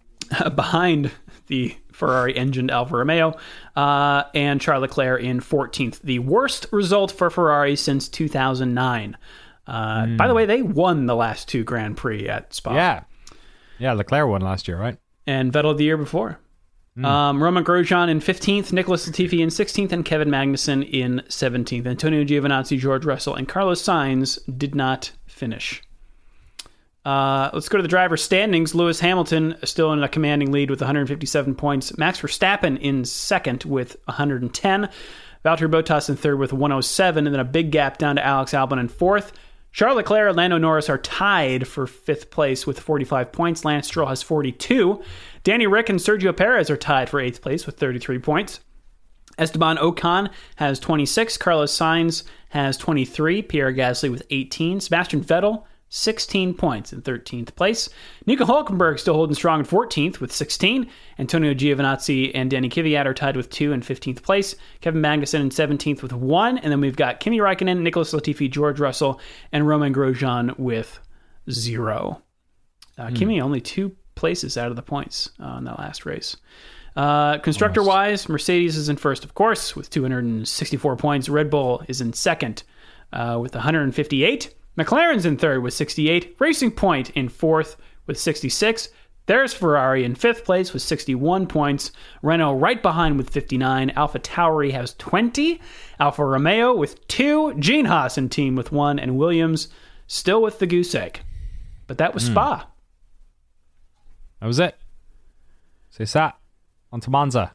[0.54, 1.10] behind
[1.46, 3.36] the Ferrari engined Alfa Romeo,
[3.76, 6.00] uh, and Charles Leclerc in 14th.
[6.00, 9.16] The worst result for Ferrari since 2009.
[9.66, 12.74] Uh, By the way, they won the last two Grand Prix at Spa.
[12.74, 13.02] Yeah,
[13.78, 13.92] yeah.
[13.92, 14.98] Leclerc won last year, right?
[15.26, 16.38] And Vettel the year before.
[16.96, 21.86] Um, Romain Grosjean in 15th, Nicholas Latifi in 16th, and Kevin Magnussen in 17th.
[21.86, 25.82] Antonio Giovinazzi, George Russell, and Carlos Sainz did not finish.
[27.04, 28.74] Uh, let's go to the driver standings.
[28.74, 31.96] Lewis Hamilton still in a commanding lead with 157 points.
[31.96, 34.88] Max Verstappen in second with 110.
[35.44, 38.78] Valtteri Bottas in third with 107, and then a big gap down to Alex Albon
[38.78, 39.32] in fourth.
[39.72, 43.64] Charles Leclerc and Lando Norris are tied for fifth place with 45 points.
[43.64, 45.02] Lance Stroll has 42.
[45.44, 48.60] Danny Rick and Sergio Perez are tied for eighth place with 33 points.
[49.38, 51.36] Esteban Ocon has 26.
[51.38, 53.42] Carlos Sainz has 23.
[53.42, 54.80] Pierre Gasly with 18.
[54.80, 57.88] Sebastian Vettel, 16 points in 13th place.
[58.26, 60.88] Nico Hulkenberg still holding strong in 14th with 16.
[61.18, 64.54] Antonio Giovinazzi and Danny Kvyat are tied with 2 in 15th place.
[64.80, 66.58] Kevin Magnussen in 17th with 1.
[66.58, 71.00] And then we've got Kimi Raikkonen, Nicholas Latifi, George Russell, and Romain Grosjean with
[71.50, 72.22] 0.
[72.98, 76.36] Uh, Kimi only two places out of the points uh, in that last race.
[76.94, 81.28] Uh, constructor wise, Mercedes is in first, of course, with 264 points.
[81.28, 82.62] Red Bull is in second
[83.12, 84.54] uh, with 158.
[84.78, 86.36] McLaren's in third with 68.
[86.38, 88.88] Racing Point in fourth with 66.
[89.26, 91.92] There's Ferrari in fifth place with 61 points.
[92.22, 93.90] Renault right behind with 59.
[93.90, 95.60] AlphaTauri has 20.
[96.00, 97.54] Alfa Romeo with two.
[97.54, 98.98] Gene Haas in team with one.
[98.98, 99.68] And Williams
[100.08, 101.20] still with the goose egg.
[101.86, 102.66] But that was Spa.
[104.42, 104.76] That was it.
[105.90, 106.36] So sat
[106.90, 107.52] on to Monza.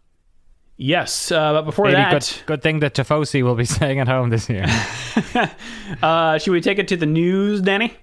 [0.77, 4.07] Yes, uh, but before Maybe that, good, good thing that tifosi will be staying at
[4.07, 4.65] home this year.
[6.01, 7.93] uh, should we take it to the news, Danny?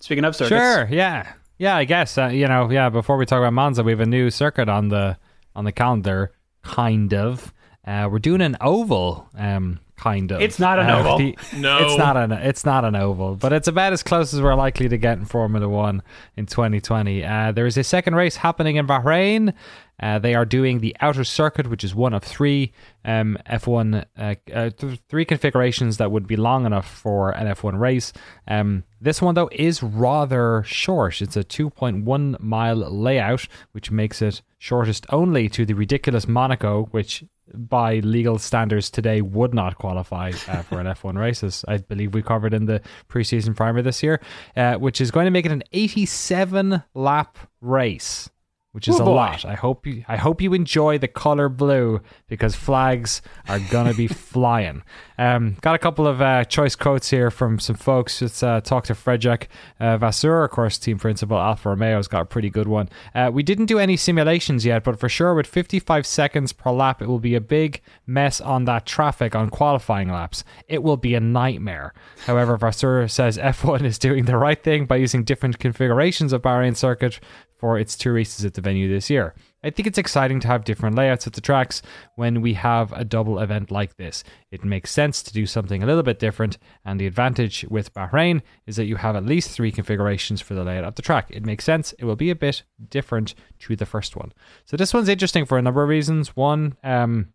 [0.00, 0.86] Speaking of circuits, Sure.
[0.90, 1.32] Yeah.
[1.56, 1.74] Yeah.
[1.74, 2.70] I guess uh, you know.
[2.70, 2.90] Yeah.
[2.90, 5.16] Before we talk about Monza, we have a new circuit on the
[5.56, 6.34] on the calendar.
[6.62, 7.50] Kind of.
[7.86, 9.26] Uh, we're doing an oval.
[9.38, 9.80] Um.
[10.04, 10.42] Kind of.
[10.42, 11.16] It's not an Uh, oval.
[11.18, 11.78] the- No.
[11.78, 12.30] It's not an.
[12.30, 15.24] It's not an oval, but it's about as close as we're likely to get in
[15.24, 16.02] Formula One
[16.36, 17.24] in 2020.
[17.24, 19.54] Uh, there is a second race happening in Bahrain.
[20.02, 22.72] Uh, they are doing the outer circuit, which is one of three
[23.06, 27.78] um, F1 uh, uh, th- three configurations that would be long enough for an F1
[27.80, 28.12] race.
[28.46, 31.22] Um, this one though is rather short.
[31.22, 37.24] It's a 2.1 mile layout, which makes it shortest only to the ridiculous Monaco, which
[37.56, 41.64] by legal standards today would not qualify uh, for an F1 races.
[41.68, 44.20] I believe we covered in the preseason primer this year,
[44.56, 48.30] uh, which is going to make it an 87 lap race
[48.74, 49.14] which is Oh, a boy.
[49.14, 49.44] lot.
[49.44, 54.06] I hope you I hope you enjoy the color blue because flags are gonna be
[54.32, 54.82] flying.
[55.16, 58.20] Um, got a couple of uh, choice quotes here from some folks.
[58.20, 62.24] Let's uh, talk to Frederick uh, Vasseur, of course, team principal Alfa Romeo's got a
[62.24, 62.88] pretty good one.
[63.14, 67.00] Uh, we didn't do any simulations yet, but for sure, with 55 seconds per lap,
[67.00, 70.42] it will be a big mess on that traffic on qualifying laps.
[70.66, 71.94] It will be a nightmare.
[72.26, 76.74] However, Vasseur says F1 is doing the right thing by using different configurations of Bahrain
[76.76, 77.20] circuit
[77.64, 79.34] for its two races at the venue this year.
[79.62, 81.80] I think it's exciting to have different layouts at the tracks
[82.14, 84.22] when we have a double event like this.
[84.50, 88.42] It makes sense to do something a little bit different, and the advantage with Bahrain
[88.66, 91.30] is that you have at least three configurations for the layout of the track.
[91.30, 91.94] It makes sense.
[91.98, 94.34] It will be a bit different to the first one.
[94.66, 96.36] So this one's interesting for a number of reasons.
[96.36, 97.32] One, um,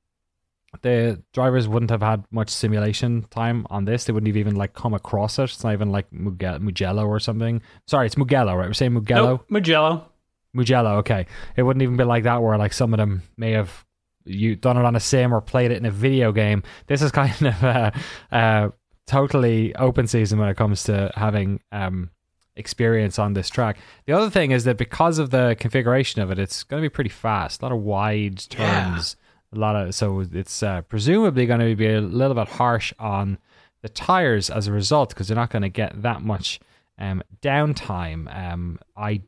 [0.83, 4.03] the drivers wouldn't have had much simulation time on this.
[4.03, 5.45] They wouldn't have even like come across it.
[5.45, 7.63] It's not even like Mugello, or something.
[7.87, 8.67] Sorry, it's Mugello, right?
[8.67, 9.27] We're saying Mugello.
[9.27, 10.05] Nope, Mugello.
[10.53, 11.25] Mugello, okay.
[11.55, 13.85] It wouldn't even be like that where like some of them may have
[14.25, 16.63] you done it on a sim or played it in a video game.
[16.87, 17.93] This is kind of a,
[18.31, 18.71] a
[19.07, 22.09] totally open season when it comes to having um,
[22.55, 23.77] experience on this track.
[24.05, 26.93] The other thing is that because of the configuration of it, it's going to be
[26.93, 27.61] pretty fast.
[27.61, 29.15] A lot of wide turns.
[29.17, 32.93] Yeah a lot of so it's uh, presumably going to be a little bit harsh
[32.99, 33.37] on
[33.81, 36.59] the tires as a result because they're not going to get that much
[36.97, 38.33] um, downtime.
[38.35, 39.21] Um, I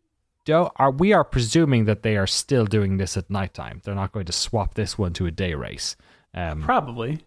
[0.45, 0.71] don't.
[0.77, 3.81] Are we are presuming that they are still doing this at nighttime?
[3.83, 5.95] They're not going to swap this one to a day race.
[6.33, 7.19] Um, Probably.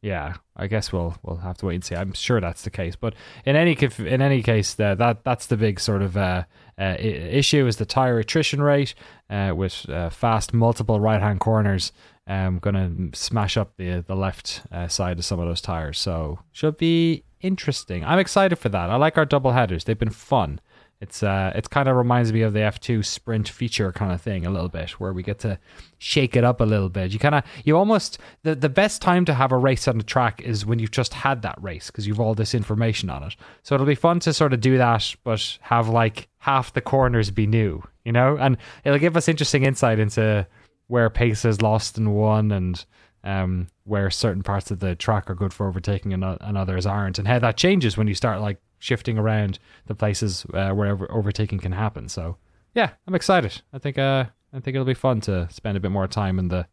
[0.00, 1.96] Yeah, I guess we'll we'll have to wait and see.
[1.96, 5.56] I'm sure that's the case, but in any in any case, uh, that that's the
[5.56, 6.44] big sort of uh,
[6.80, 8.94] uh, issue is the tire attrition rate
[9.28, 11.90] uh, with uh, fast multiple right hand corners.
[12.28, 15.98] Um, going to smash up the the left uh, side of some of those tires,
[15.98, 18.04] so should be interesting.
[18.04, 18.90] I'm excited for that.
[18.90, 20.60] I like our double headers; they've been fun.
[21.00, 24.44] It's uh, it kind of reminds me of the F2 sprint feature kind of thing
[24.44, 25.58] a little bit, where we get to
[25.98, 27.12] shake it up a little bit.
[27.12, 30.04] You kind of, you almost the the best time to have a race on the
[30.04, 33.36] track is when you've just had that race because you've all this information on it.
[33.62, 37.30] So it'll be fun to sort of do that, but have like half the corners
[37.30, 40.48] be new, you know, and it'll give us interesting insight into
[40.88, 42.84] where pace is lost and won, and
[43.22, 47.20] um, where certain parts of the track are good for overtaking and, and others aren't,
[47.20, 51.58] and how that changes when you start like shifting around the places uh, where overtaking
[51.58, 52.08] can happen.
[52.08, 52.36] So
[52.74, 53.60] yeah, I'm excited.
[53.72, 56.48] I think uh, I think it'll be fun to spend a bit more time in
[56.48, 56.66] the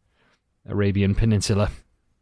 [0.68, 1.70] Arabian Peninsula.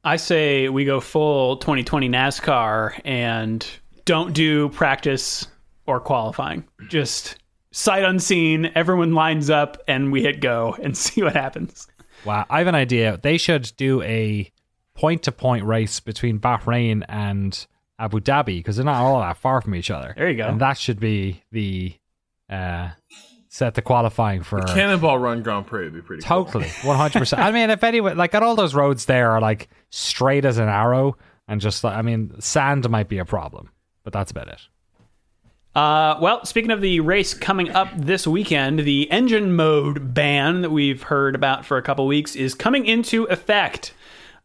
[0.05, 3.67] I say we go full 2020 NASCAR and
[4.05, 5.47] don't do practice
[5.87, 6.65] or qualifying.
[6.89, 7.37] Just
[7.73, 11.87] sight unseen, everyone lines up and we hit go and see what happens.
[12.25, 13.19] Wow, I have an idea.
[13.23, 14.51] They should do a
[14.95, 17.67] point to point race between Bahrain and
[17.99, 20.15] Abu Dhabi because they're not all that far from each other.
[20.17, 20.49] There you go.
[20.49, 21.95] And that should be the
[22.51, 22.91] uh,
[23.49, 27.21] set the qualifying for the Cannonball Run Grand Prix would be pretty totally one hundred
[27.21, 27.41] percent.
[27.43, 30.69] I mean, if anyone like, at all those roads there are like straight as an
[30.69, 33.71] arrow, and just like I mean, sand might be a problem,
[34.03, 34.61] but that's about it.
[35.75, 40.71] Uh, well, speaking of the race coming up this weekend, the engine mode ban that
[40.71, 43.93] we've heard about for a couple weeks is coming into effect.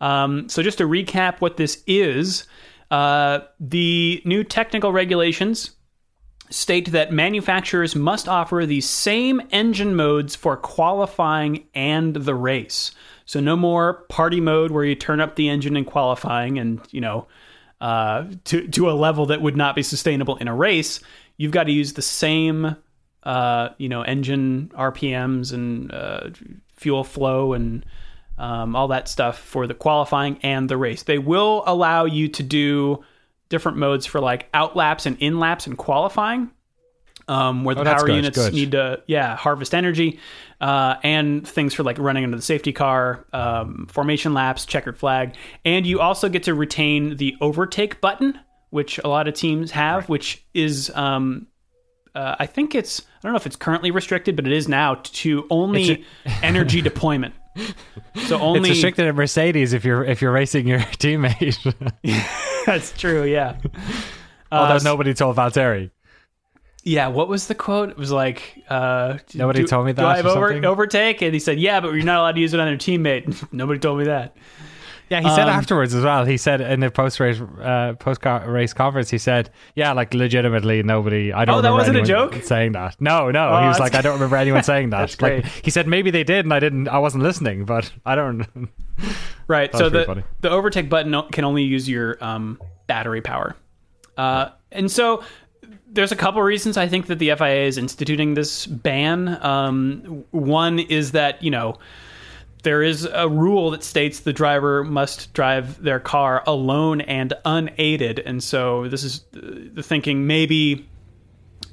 [0.02, 2.48] Um, so, just to recap what this is,
[2.92, 5.72] uh, the new technical regulations
[6.50, 12.92] state that manufacturers must offer the same engine modes for qualifying and the race.
[13.26, 17.02] So no more party mode where you turn up the engine in qualifying and you
[17.02, 17.28] know
[17.80, 21.00] uh, to to a level that would not be sustainable in a race.
[21.38, 22.76] You've got to use the same
[23.24, 26.30] uh, you know engine RPMs and uh,
[26.76, 27.86] fuel flow and
[28.40, 31.04] um, all that stuff for the qualifying and the race.
[31.04, 33.04] They will allow you to do
[33.50, 36.50] different modes for like out laps and in laps and qualifying,
[37.28, 38.54] um, where the oh, power good, units good.
[38.54, 40.20] need to yeah harvest energy,
[40.62, 45.36] uh, and things for like running under the safety car, um, formation laps, checkered flag,
[45.66, 50.04] and you also get to retain the overtake button, which a lot of teams have,
[50.04, 50.10] right.
[50.10, 51.48] which is um,
[52.16, 54.96] uh, I think it's I don't know if it's currently restricted, but it is now
[54.96, 56.06] to only
[56.42, 57.34] energy deployment.
[58.28, 61.74] So only it's restricted at Mercedes if you're if you're racing your teammate.
[62.66, 63.24] That's true.
[63.24, 63.58] Yeah.
[64.52, 65.92] Although uh, nobody told Valtteri.
[66.84, 67.90] Yeah, what was the quote?
[67.90, 70.02] It was like, uh, nobody do, told me that.
[70.02, 71.22] Do I have over, overtake?
[71.22, 73.80] And he said, "Yeah, but you're not allowed to use it on your teammate." nobody
[73.80, 74.36] told me that.
[75.10, 76.24] Yeah, he said um, afterwards as well.
[76.26, 80.84] He said in the post race uh, post race conference, he said, "Yeah, like legitimately,
[80.84, 81.34] nobody.
[81.34, 81.56] I don't.
[81.56, 82.36] Oh, that wasn't a joke.
[82.44, 82.96] Saying that.
[83.02, 83.50] No, no.
[83.50, 85.20] Oh, he was like, I don't remember anyone saying that.
[85.22, 86.88] like he said, maybe they did, and I didn't.
[86.88, 88.70] I wasn't listening, but I don't.
[89.48, 89.74] right.
[89.76, 93.56] so the the overtake button can only use your um, battery power,
[94.16, 95.24] uh, and so
[95.92, 99.44] there's a couple reasons I think that the FIA is instituting this ban.
[99.44, 101.80] Um, one is that you know
[102.64, 108.20] there is a rule that states the driver must drive their car alone and unaided,
[108.20, 110.88] and so this is the thinking maybe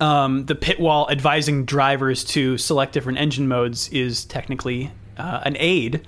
[0.01, 5.57] um, the pit wall advising drivers to select different engine modes is technically uh, an
[5.59, 6.07] aid,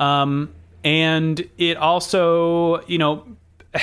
[0.00, 0.52] um,
[0.84, 3.26] and it also you know.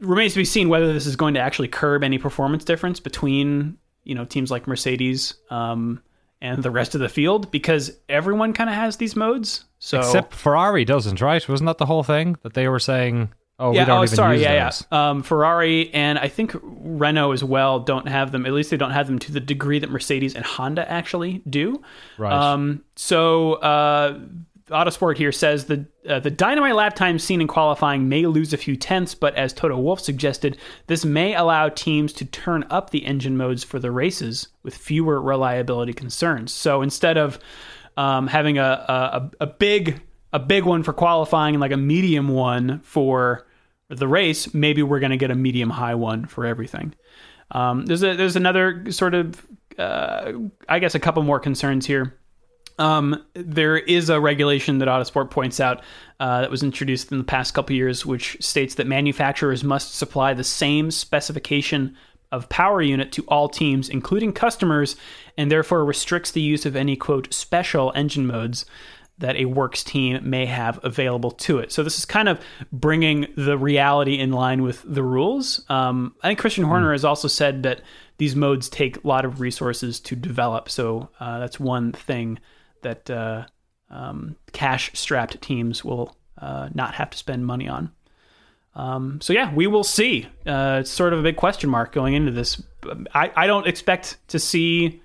[0.00, 3.78] remains to be seen whether this is going to actually curb any performance difference between
[4.04, 6.02] you know teams like Mercedes um,
[6.40, 9.64] and the rest of the field because everyone kind of has these modes.
[9.78, 11.46] So except Ferrari doesn't, right?
[11.48, 13.32] Wasn't that the whole thing that they were saying?
[13.58, 13.82] Oh, yeah.
[13.82, 14.36] we don't oh, even sorry.
[14.36, 14.86] use yeah, those.
[14.92, 15.10] yeah.
[15.10, 18.44] Um, Ferrari and I think Renault as well don't have them.
[18.44, 21.82] At least they don't have them to the degree that Mercedes and Honda actually do.
[22.18, 22.32] Right.
[22.32, 24.18] Um, so uh,
[24.68, 28.56] Autosport here says the uh, the dynamite lap time seen in qualifying may lose a
[28.56, 33.04] few tenths, but as Toto Wolff suggested, this may allow teams to turn up the
[33.04, 36.52] engine modes for the races with fewer reliability concerns.
[36.52, 37.38] So instead of
[37.96, 40.02] um, having a, a a big
[40.32, 43.46] a big one for qualifying and like a medium one for
[43.88, 46.94] the race, maybe we're going to get a medium high one for everything.
[47.52, 49.46] Um, there's a there's another sort of
[49.78, 50.32] uh,
[50.68, 52.18] I guess a couple more concerns here.
[52.78, 55.82] Um, there is a regulation that Autosport points out
[56.20, 60.34] uh, that was introduced in the past couple years, which states that manufacturers must supply
[60.34, 61.96] the same specification
[62.32, 64.96] of power unit to all teams, including customers,
[65.38, 68.66] and therefore restricts the use of any quote special engine modes
[69.18, 71.72] that a works team may have available to it.
[71.72, 72.38] So this is kind of
[72.70, 75.64] bringing the reality in line with the rules.
[75.70, 77.80] Um, I think Christian Horner has also said that
[78.18, 80.68] these modes take a lot of resources to develop.
[80.68, 82.38] So uh, that's one thing
[82.86, 83.46] that uh,
[83.90, 87.90] um, cash strapped teams will uh, not have to spend money on.
[88.74, 90.26] Um, so yeah, we will see.
[90.46, 92.62] Uh, it's sort of a big question mark going into this.
[93.12, 95.02] I, I don't expect to see,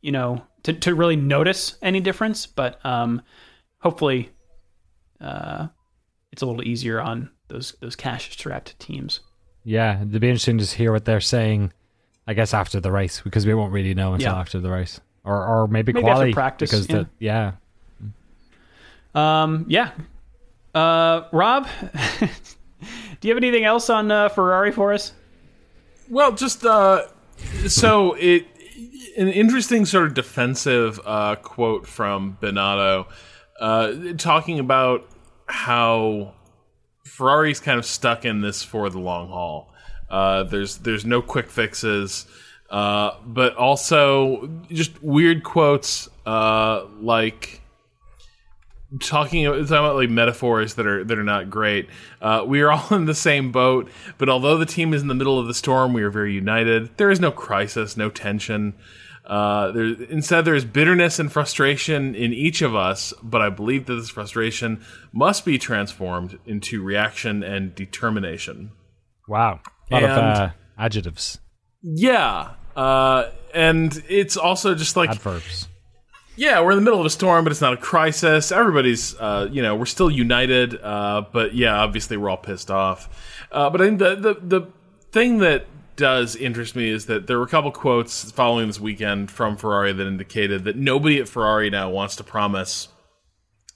[0.00, 3.20] you know, to, to really notice any difference, but um,
[3.80, 4.30] hopefully,
[5.20, 5.68] uh,
[6.32, 9.20] it's a little easier on those those cash strapped teams.
[9.64, 11.72] Yeah, it'd be interesting to hear what they're saying.
[12.26, 14.40] I guess after the race because we won't really know until yeah.
[14.40, 16.96] after the race or or maybe, maybe quality practice because yeah.
[16.96, 17.08] the
[19.14, 19.42] yeah.
[19.42, 19.66] Um.
[19.68, 19.90] Yeah.
[20.74, 21.22] Uh.
[21.32, 21.66] Rob,
[22.20, 25.12] do you have anything else on uh, Ferrari for us?
[26.08, 27.06] Well, just uh,
[27.66, 28.46] so it
[29.16, 33.06] an interesting sort of defensive uh, quote from Binotto,
[33.60, 35.08] uh, talking about
[35.46, 36.34] how
[37.04, 39.72] Ferrari's kind of stuck in this for the long haul.
[40.10, 42.26] Uh, there's there's no quick fixes.
[42.70, 47.60] Uh, but also just weird quotes uh, like
[49.00, 51.88] talking about, talking about like metaphors that are that are not great.
[52.20, 55.14] Uh, we are all in the same boat, but although the team is in the
[55.14, 56.96] middle of the storm, we are very united.
[56.96, 58.74] There is no crisis, no tension.
[59.24, 63.86] Uh, there, instead, there is bitterness and frustration in each of us, but I believe
[63.86, 68.72] that this frustration must be transformed into reaction and determination.
[69.26, 69.60] Wow.
[69.90, 71.38] A lot and, of uh, adjectives.
[71.86, 75.68] Yeah, uh, and it's also just like adverbs.
[76.34, 78.50] Yeah, we're in the middle of a storm, but it's not a crisis.
[78.50, 80.80] Everybody's, uh, you know, we're still united.
[80.82, 83.46] Uh, but yeah, obviously we're all pissed off.
[83.52, 84.68] Uh, but I think the, the the
[85.12, 85.66] thing that
[85.96, 89.92] does interest me is that there were a couple quotes following this weekend from Ferrari
[89.92, 92.88] that indicated that nobody at Ferrari now wants to promise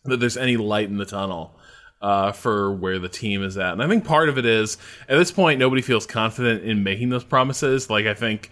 [0.04, 1.57] that there's any light in the tunnel
[2.01, 3.72] uh, for where the team is at.
[3.72, 4.78] And I think part of it is
[5.09, 7.90] at this point nobody feels confident in making those promises.
[7.90, 8.51] Like I think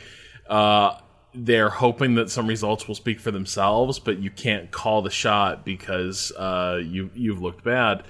[0.48, 0.98] uh,
[1.34, 5.64] they're hoping that some results will speak for themselves, but you can't call the shot
[5.64, 8.04] because uh, you you've looked bad.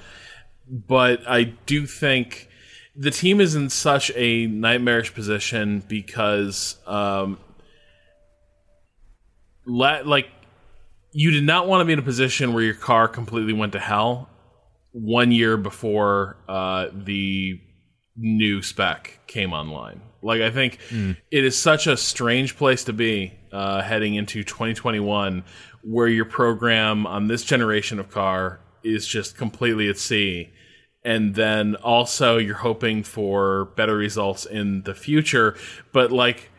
[0.68, 2.48] But I do think
[2.96, 7.38] the team is in such a nightmarish position because, um,
[9.66, 10.28] la- like,
[11.12, 13.78] you did not want to be in a position where your car completely went to
[13.78, 14.28] hell
[14.96, 17.60] one year before uh, the
[18.16, 20.00] new spec came online.
[20.22, 21.16] Like I think mm.
[21.30, 25.44] it is such a strange place to be uh, heading into 2021,
[25.82, 30.50] where your program on this generation of car is just completely at sea,
[31.04, 35.56] and then also you're hoping for better results in the future.
[35.92, 36.50] But like,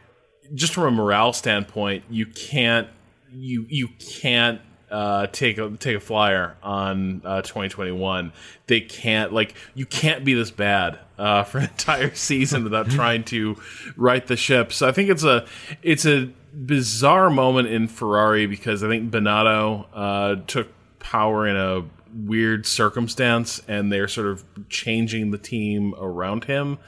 [0.53, 2.87] just from a morale standpoint, you can't
[3.31, 3.89] you you
[4.21, 4.61] can't
[4.97, 8.33] uh, take a take a flyer on uh, 2021.
[8.65, 13.23] They can't like you can't be this bad uh, for an entire season without trying
[13.25, 13.57] to
[13.95, 14.73] right the ship.
[14.73, 15.45] So I think it's a
[15.83, 16.31] it's a
[16.65, 21.83] bizarre moment in Ferrari because I think Binotto uh, took power in a
[22.25, 26.79] weird circumstance and they're sort of changing the team around him.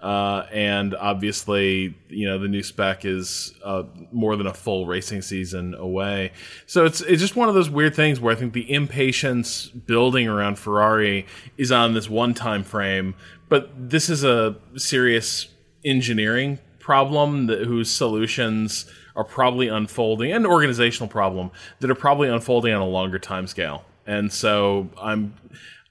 [0.00, 5.22] Uh, and obviously, you know, the new spec is uh, more than a full racing
[5.22, 6.32] season away.
[6.66, 10.28] So it's it's just one of those weird things where I think the impatience building
[10.28, 11.26] around Ferrari
[11.56, 13.14] is on this one time frame,
[13.48, 15.48] but this is a serious
[15.84, 18.84] engineering problem that, whose solutions
[19.16, 23.84] are probably unfolding, an organizational problem that are probably unfolding on a longer time scale.
[24.06, 25.34] And so I'm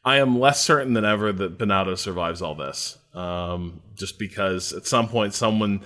[0.05, 4.85] I am less certain than ever that Binotto survives all this um, just because at
[4.85, 5.81] some point someone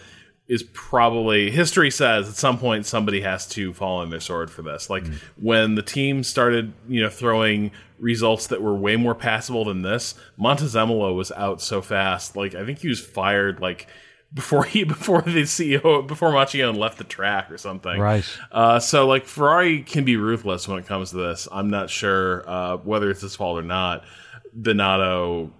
[0.47, 4.61] is probably history says at some point somebody has to fall on their sword for
[4.61, 4.89] this.
[4.89, 5.15] Like mm.
[5.35, 10.15] when the team started, you know, throwing results that were way more passable than this,
[10.39, 12.37] Montezemolo was out so fast.
[12.37, 13.87] Like I think he was fired like
[14.33, 17.99] before he before the CEO before Marchionne left the track or something.
[17.99, 18.25] Right.
[18.51, 21.47] Uh, so like Ferrari can be ruthless when it comes to this.
[21.51, 24.03] I'm not sure uh, whether it's his fault or not.
[24.59, 25.51] Binotto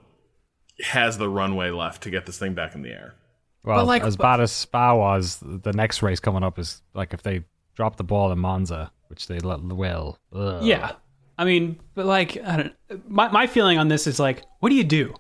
[0.84, 3.15] has the runway left to get this thing back in the air.
[3.63, 7.22] Well, like- as bad as Spa was, the next race coming up is like if
[7.24, 7.43] they
[7.76, 10.18] drop the ball in Monza, which they will.
[10.34, 10.63] ugh.
[10.63, 10.93] Yeah.
[11.38, 13.09] I mean, but like, I don't.
[13.09, 15.13] My my feeling on this is like, what do you do?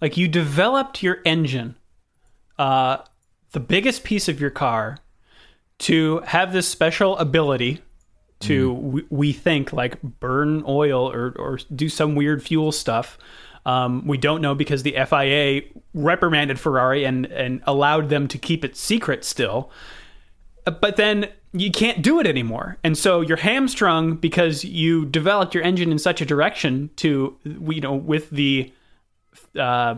[0.00, 1.76] Like, you developed your engine,
[2.58, 2.98] uh,
[3.52, 4.98] the biggest piece of your car,
[5.78, 7.80] to have this special ability
[8.40, 13.18] to we, we think like burn oil or or do some weird fuel stuff.
[13.66, 15.62] Um, we don't know because the FIA
[15.94, 19.70] reprimanded Ferrari and and allowed them to keep it secret still
[20.64, 22.78] but then you can't do it anymore.
[22.82, 27.80] And so you're hamstrung because you developed your engine in such a direction to, you
[27.80, 28.72] know, with the,
[29.58, 29.96] uh,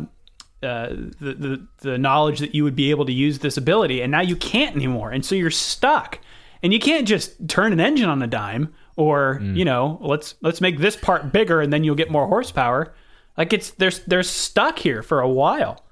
[0.62, 0.88] uh,
[1.20, 4.00] the, the, the knowledge that you would be able to use this ability.
[4.02, 5.10] And now you can't anymore.
[5.10, 6.18] And so you're stuck.
[6.62, 10.60] And you can't just turn an engine on a dime or, you know, let's, let's
[10.60, 12.94] make this part bigger and then you'll get more horsepower.
[13.36, 15.82] Like it's, there's, they're stuck here for a while.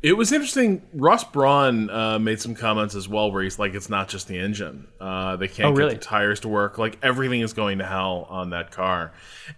[0.00, 0.82] It was interesting.
[0.94, 4.38] Ross Brawn uh, made some comments as well, where he's like, "It's not just the
[4.38, 5.94] engine; uh, they can't Oh, really?
[5.94, 6.78] get the tires to work.
[6.78, 9.10] Like everything is going to hell on that car."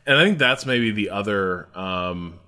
[0.06, 2.40] And I think that's maybe the other, um,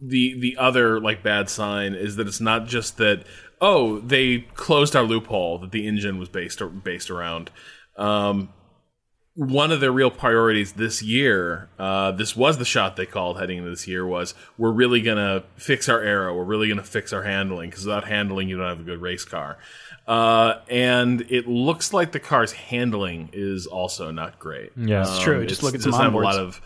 [0.00, 3.24] the the other like bad sign is that it's not just that
[3.60, 7.50] oh they closed our loophole that the engine was based based around.
[7.96, 8.50] Um,
[9.34, 13.58] one of their real priorities this year, uh, this was the shot they called heading
[13.58, 16.34] into this year, was we're really going to fix our aero.
[16.34, 19.02] We're really going to fix our handling because without handling, you don't have a good
[19.02, 19.58] race car.
[20.06, 24.72] Uh, and it looks like the car's handling is also not great.
[24.74, 25.44] Yeah, it's true.
[25.44, 26.62] Just it's- look at some have a lot of.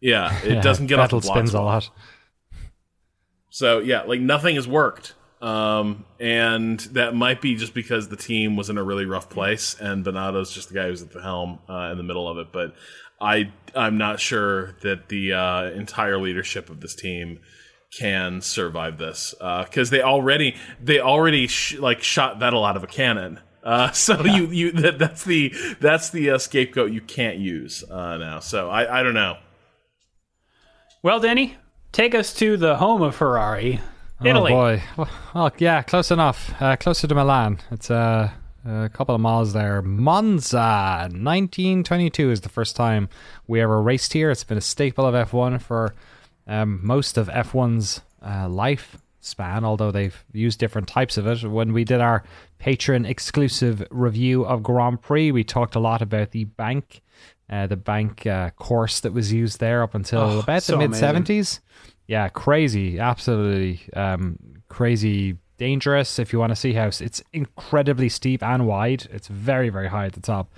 [0.00, 1.90] Yeah, it Yeah, doesn't get off the spins a lot.
[3.56, 5.14] So yeah, like nothing has worked.
[5.40, 9.74] Um, and that might be just because the team was in a really rough place,
[9.80, 12.52] and Binotto's just the guy who's at the helm uh, in the middle of it.
[12.52, 12.74] But
[13.18, 17.38] I, I'm not sure that the uh, entire leadership of this team
[17.96, 22.86] can survive this because they already they already sh- like shot Vettel out of a
[22.86, 23.40] cannon.
[23.64, 28.18] Uh, so you you that, that's the that's the uh, scapegoat you can't use uh,
[28.18, 28.38] now.
[28.38, 29.38] So I I don't know.
[31.02, 31.56] Well, Danny,
[31.96, 33.80] take us to the home of Ferrari,
[34.22, 34.52] Italy.
[34.52, 34.82] Oh boy.
[34.98, 36.52] Well, well, yeah, close enough.
[36.60, 37.58] Uh, closer to Milan.
[37.70, 38.30] It's uh,
[38.66, 39.80] a couple of miles there.
[39.80, 43.08] Monza, 1922 is the first time
[43.46, 44.30] we ever raced here.
[44.30, 45.94] It's been a staple of F1 for
[46.46, 51.44] um, most of F1's uh, life span, although they've used different types of it.
[51.44, 52.24] When we did our
[52.60, 57.00] Patreon exclusive review of Grand Prix, we talked a lot about the bank.
[57.48, 60.88] Uh, the bank uh, course that was used there up until Oh, about so the
[60.88, 61.60] mid 70s.
[62.08, 64.38] Yeah, crazy, absolutely um,
[64.68, 66.18] crazy, dangerous.
[66.18, 70.06] If you want to see how it's incredibly steep and wide, it's very, very high
[70.06, 70.52] at the top.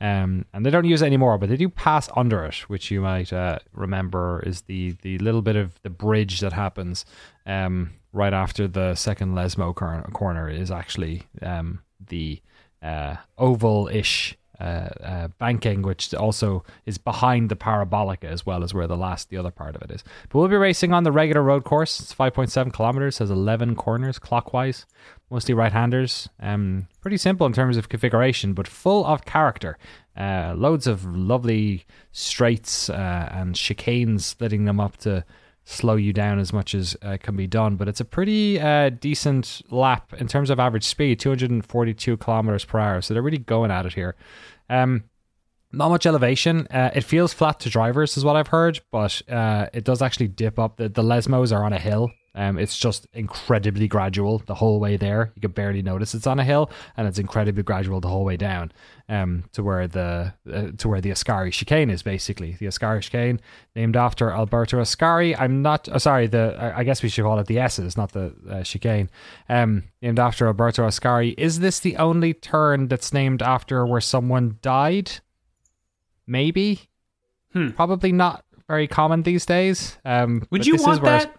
[0.00, 3.00] Um, and they don't use it anymore, but they do pass under it, which you
[3.00, 7.06] might uh, remember is the the little bit of the bridge that happens
[7.46, 12.40] um, right after the second Lesmo cor- corner is actually um, the
[12.82, 18.86] uh, oval-ish uh, uh, banking, which also is behind the parabolica as well as where
[18.86, 20.02] the last, the other part of it is.
[20.30, 22.00] But we'll be racing on the regular road course.
[22.00, 24.86] It's 5.7 kilometers, has 11 corners clockwise,
[25.30, 26.30] mostly right-handers.
[26.40, 29.76] Um, pretty simple in terms of configuration, but full of character.
[30.16, 35.26] Uh, loads of lovely straights uh, and chicanes, splitting them up to
[35.64, 37.76] slow you down as much as uh, can be done.
[37.76, 42.78] But it's a pretty uh, decent lap in terms of average speed, 242 kilometers per
[42.78, 43.00] hour.
[43.00, 44.14] So they're really going at it here.
[44.68, 45.04] Um,
[45.72, 46.66] not much elevation.
[46.68, 50.28] Uh, it feels flat to drivers, is what I've heard, but uh, it does actually
[50.28, 50.76] dip up.
[50.76, 52.10] The, the Lesmos are on a hill.
[52.36, 55.32] Um, it's just incredibly gradual the whole way there.
[55.36, 58.36] You can barely notice it's on a hill, and it's incredibly gradual the whole way
[58.36, 58.72] down
[59.08, 62.02] um, to where the uh, to where the Ascari chicane is.
[62.02, 63.40] Basically, the Ascari chicane,
[63.76, 65.36] named after Alberto Ascari.
[65.38, 66.26] I'm not uh, sorry.
[66.26, 69.10] The I guess we should call it the S's, not the uh, chicane.
[69.48, 71.34] Um, named after Alberto Ascari.
[71.38, 75.20] Is this the only turn that's named after where someone died?
[76.26, 76.88] Maybe.
[77.52, 77.70] Hmm.
[77.70, 79.98] Probably not very common these days.
[80.04, 81.36] Um, Would you want that?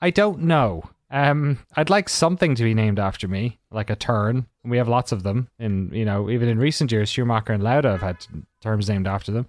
[0.00, 0.84] I don't know.
[1.10, 4.46] Um, I'd like something to be named after me, like a turn.
[4.64, 7.92] We have lots of them, in you know, even in recent years, Schumacher and Lauda
[7.92, 8.26] have had
[8.60, 9.46] terms named after them.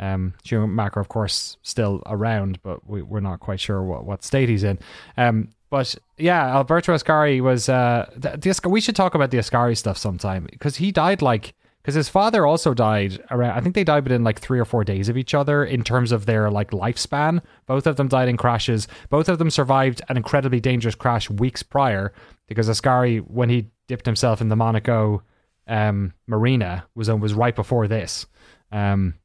[0.00, 4.48] Um, Schumacher, of course, still around, but we, we're not quite sure what, what state
[4.48, 4.78] he's in.
[5.16, 7.68] Um, but yeah, Alberto Ascari was.
[7.68, 11.54] Uh, the, the we should talk about the Ascari stuff sometime because he died like
[11.84, 13.58] because his father also died around.
[13.58, 16.12] I think they died within like three or four days of each other in terms
[16.12, 17.42] of their like lifespan.
[17.66, 18.88] Both of them died in crashes.
[19.10, 22.14] Both of them survived an incredibly dangerous crash weeks prior
[22.46, 25.22] because Ascari, when he dipped himself in the Monaco
[25.66, 28.24] um, marina, was was right before this.
[28.72, 29.16] Um,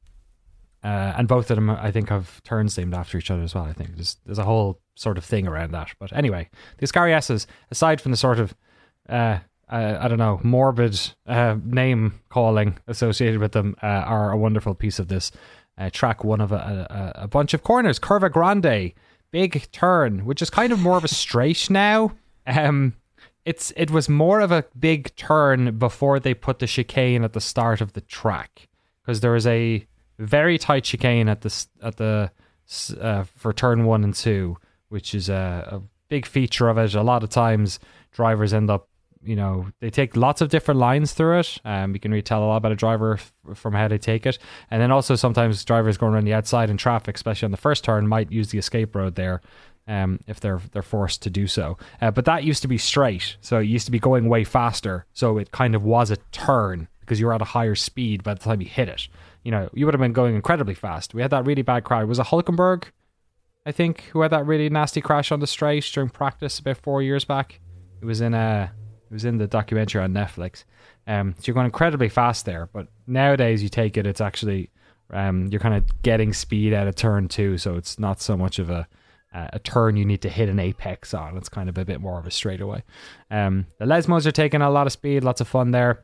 [0.84, 3.64] uh, and both of them, I think, have turns named after each other as well.
[3.64, 5.94] I think there's there's a whole sort of thing around that.
[5.98, 8.54] But anyway, the Ascari S's, aside from the sort of
[9.08, 9.38] uh,
[9.70, 14.74] uh, I don't know, morbid uh, name calling associated with them uh, are a wonderful
[14.74, 15.30] piece of this
[15.78, 16.24] uh, track.
[16.24, 18.92] One of a, a, a, bunch of corners, Curva Grande,
[19.30, 22.12] big turn, which is kind of more of a straight now.
[22.46, 22.94] Um,
[23.44, 27.40] it's it was more of a big turn before they put the chicane at the
[27.40, 28.68] start of the track
[29.02, 29.86] because there was a
[30.18, 32.30] very tight chicane at the at the
[33.00, 34.58] uh, for turn one and two,
[34.88, 36.94] which is a, a big feature of it.
[36.94, 37.80] A lot of times,
[38.12, 38.88] drivers end up,
[39.22, 41.58] you know, they take lots of different lines through it.
[41.64, 44.26] Um, you can really tell a lot about a driver f- from how they take
[44.26, 44.38] it,
[44.70, 47.84] and then also sometimes drivers going around the outside in traffic, especially on the first
[47.84, 49.40] turn, might use the escape road there.
[49.88, 53.36] Um, if they're they're forced to do so, uh, but that used to be straight,
[53.40, 55.06] so it used to be going way faster.
[55.12, 58.34] So it kind of was a turn because you were at a higher speed by
[58.34, 59.08] the time you hit it
[59.42, 61.14] you know, you would have been going incredibly fast.
[61.14, 62.06] We had that really bad crash.
[62.06, 62.84] Was it Hulkenberg,
[63.64, 67.02] I think, who had that really nasty crash on the straight during practice about four
[67.02, 67.60] years back?
[68.00, 68.68] It was in a, uh,
[69.10, 70.64] it was in the documentary on Netflix.
[71.06, 74.70] Um, so you're going incredibly fast there, but nowadays you take it, it's actually
[75.12, 78.58] um, you're kind of getting speed out of turn two, so it's not so much
[78.58, 78.86] of a
[79.32, 81.36] a turn you need to hit an apex on.
[81.36, 82.82] It's kind of a bit more of a straightaway.
[83.30, 86.02] Um, the Lesmos are taking a lot of speed, lots of fun there.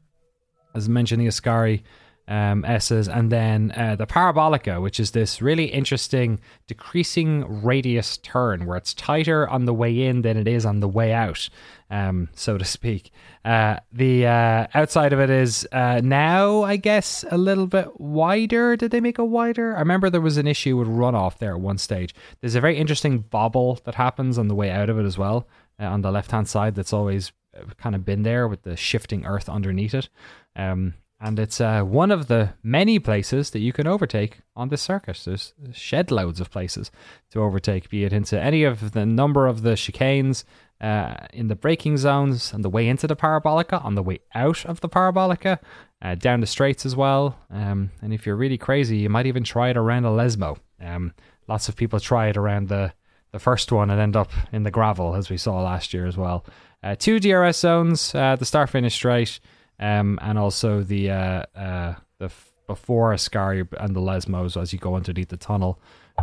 [0.76, 1.82] As I mentioned, the Ascari
[2.28, 8.66] um, S's, and then uh, the Parabolica, which is this really interesting decreasing radius turn
[8.66, 11.48] where it's tighter on the way in than it is on the way out,
[11.90, 13.12] um, so to speak.
[13.44, 18.76] Uh, the uh, outside of it is uh, now, I guess, a little bit wider.
[18.76, 19.76] Did they make it wider?
[19.76, 22.14] I remember there was an issue with runoff there at one stage.
[22.40, 25.46] There's a very interesting bobble that happens on the way out of it as well,
[25.78, 28.76] uh, on the left hand side, that's always uh, kind of been there with the
[28.76, 30.08] shifting earth underneath it.
[30.54, 30.94] Um,
[31.26, 35.20] and it's uh, one of the many places that you can overtake on this circuit.
[35.24, 36.92] There's shed loads of places
[37.32, 40.44] to overtake, be it into any of the number of the chicanes
[40.80, 44.64] uh, in the braking zones, on the way into the parabolica, on the way out
[44.66, 45.58] of the parabolica,
[46.00, 47.36] uh, down the straights as well.
[47.50, 50.58] Um, and if you're really crazy, you might even try it around a Lesmo.
[50.80, 51.12] Um,
[51.48, 52.92] lots of people try it around the
[53.32, 56.16] the first one and end up in the gravel, as we saw last year as
[56.16, 56.46] well.
[56.82, 59.40] Uh, two DRS zones, uh, the start finish straight
[59.78, 64.78] um, and also the uh, uh, the f- before Ascari and the Lesmos as you
[64.78, 65.78] go underneath the tunnel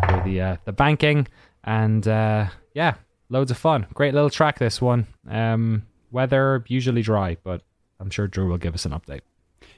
[0.08, 1.28] for the uh, the banking,
[1.64, 2.96] and uh, yeah,
[3.30, 3.88] loads of fun.
[3.94, 5.08] Great little track this one.
[5.30, 7.62] Um, weather usually dry, but
[8.00, 9.22] I'm sure Drew will give us an update.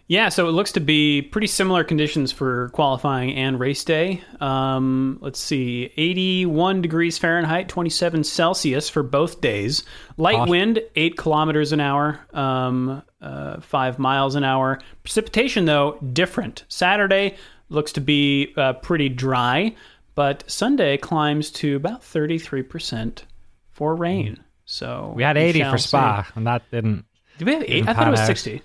[0.07, 4.21] Yeah, so it looks to be pretty similar conditions for qualifying and race day.
[4.39, 9.83] Um, let's see, 81 degrees Fahrenheit, 27 Celsius for both days.
[10.17, 10.47] Light Hot.
[10.47, 14.79] wind, 8 kilometers an hour, um, uh, 5 miles an hour.
[15.03, 16.63] Precipitation, though, different.
[16.67, 17.35] Saturday
[17.69, 19.75] looks to be uh, pretty dry,
[20.13, 23.23] but Sunday climbs to about 33%
[23.71, 24.39] for rain.
[24.65, 26.31] So we had 80 for Spa, see.
[26.35, 27.05] and that didn't.
[27.37, 27.87] Did we have 8?
[27.87, 28.61] I thought it was 60.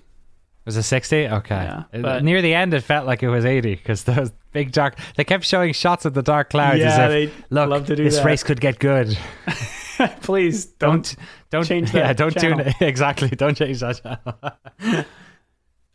[0.65, 1.27] Was it 60?
[1.27, 1.55] Okay.
[1.55, 4.97] Yeah, but, Near the end, it felt like it was 80 because those big dark.
[5.15, 6.79] They kept showing shots of the dark clouds.
[6.79, 8.25] Yeah, as if, they look, love to do this that.
[8.25, 9.17] race could get good.
[10.21, 11.15] Please don't, don't
[11.49, 11.97] don't change that.
[11.97, 12.59] Yeah, don't channel.
[12.59, 12.75] tune it.
[12.81, 13.29] Exactly.
[13.29, 15.05] Don't change that channel.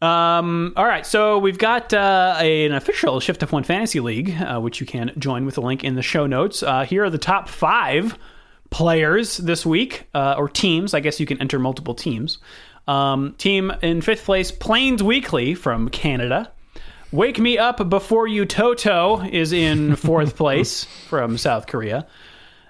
[0.02, 4.78] Um, all right, so we've got uh, an official Shift F1 Fantasy League, uh, which
[4.78, 6.62] you can join with a link in the show notes.
[6.62, 8.18] Uh, here are the top five
[8.68, 10.92] players this week, uh, or teams.
[10.92, 12.38] I guess you can enter multiple teams.
[12.86, 16.52] Um, team in fifth place, Plains Weekly from Canada.
[17.10, 22.06] Wake Me Up Before You Toto is in fourth place from South Korea.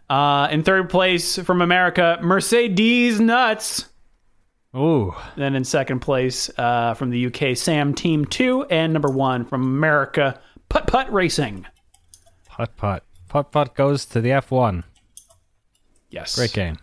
[0.08, 3.86] Uh, in third place from America, Mercedes Nuts.
[4.76, 5.14] Ooh.
[5.36, 8.64] Then in second place uh, from the UK, Sam Team 2.
[8.64, 11.66] And number one from America, Putt Putt Racing.
[12.46, 13.04] Putt Putt.
[13.28, 14.84] Putt Putt goes to the F1.
[16.10, 16.36] Yes.
[16.36, 16.76] Great game.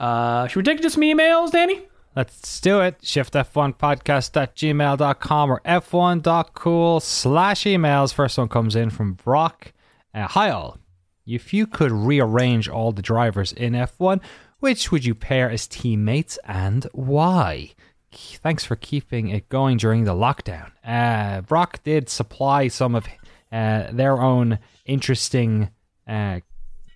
[0.00, 1.82] Uh, should we take just some emails, Danny?
[2.16, 3.00] Let's do it.
[3.00, 8.14] ShiftF1podcast at gmail.com or f1.cool slash emails.
[8.14, 9.72] First one comes in from Brock.
[10.14, 10.78] Uh, Hi all.
[11.26, 14.20] If you could rearrange all the drivers in F1,
[14.60, 17.72] which would you pair as teammates and why?
[18.12, 20.70] Thanks for keeping it going during the lockdown.
[20.86, 23.06] Uh, Brock did supply some of
[23.50, 25.70] uh, their own interesting
[26.06, 26.40] uh,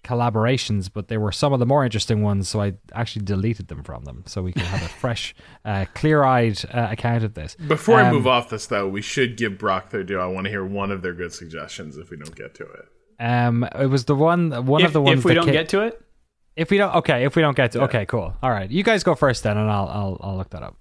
[0.05, 2.49] collaborations, but they were some of the more interesting ones.
[2.49, 6.59] So I actually deleted them from them, so we can have a fresh, uh, clear-eyed
[6.73, 7.55] uh, account of this.
[7.57, 10.19] Before I Um, move off this, though, we should give Brock their due.
[10.21, 12.89] I want to hear one of their good suggestions if we don't get to it.
[13.21, 15.69] Um, it was the one, one If, of the ones if we don't ca- get
[15.71, 16.01] to it,
[16.57, 19.03] if we don't, okay, if we don't get to, okay, cool, all right, you guys
[19.03, 20.77] go first then, and I'll I'll, I'll look that up.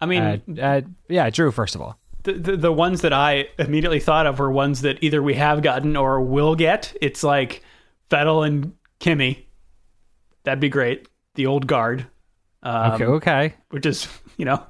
[0.00, 1.98] I mean, Uh, uh, yeah, Drew, first of all.
[2.22, 5.62] the, the the ones that I immediately thought of were ones that either we have
[5.62, 6.94] gotten or will get.
[7.02, 7.62] It's like
[8.10, 9.46] Vettel and Kimi.
[10.44, 11.08] That'd be great.
[11.34, 12.06] The old guard,
[12.62, 13.54] um, Okay, okay.
[13.70, 14.08] which is
[14.38, 14.64] you know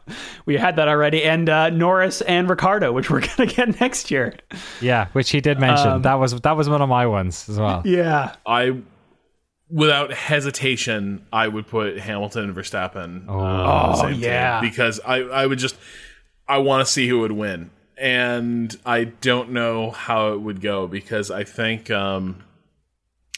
[0.46, 4.34] we had that already, and uh, Norris and Ricciardo, which we're gonna get next year.
[4.80, 5.88] Yeah, which he did mention.
[5.88, 7.82] Um, that was that was one of my ones as well.
[7.84, 8.80] Yeah, I,
[9.70, 13.26] without hesitation, I would put Hamilton and Verstappen.
[13.28, 13.38] Oh.
[13.38, 14.60] on the Oh, team yeah.
[14.60, 15.76] because I, I would just,
[16.48, 20.86] I want to see who would win, and I don't know how it would go
[20.86, 22.42] because I think um,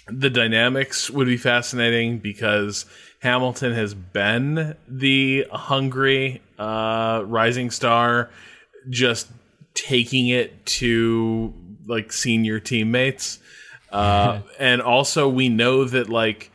[0.06, 2.84] the dynamics would be fascinating because
[3.20, 8.30] Hamilton has been the hungry uh, rising star,
[8.88, 9.28] just
[9.74, 11.54] taking it to
[11.86, 13.38] like senior teammates.
[13.90, 16.50] Uh, and also, we know that like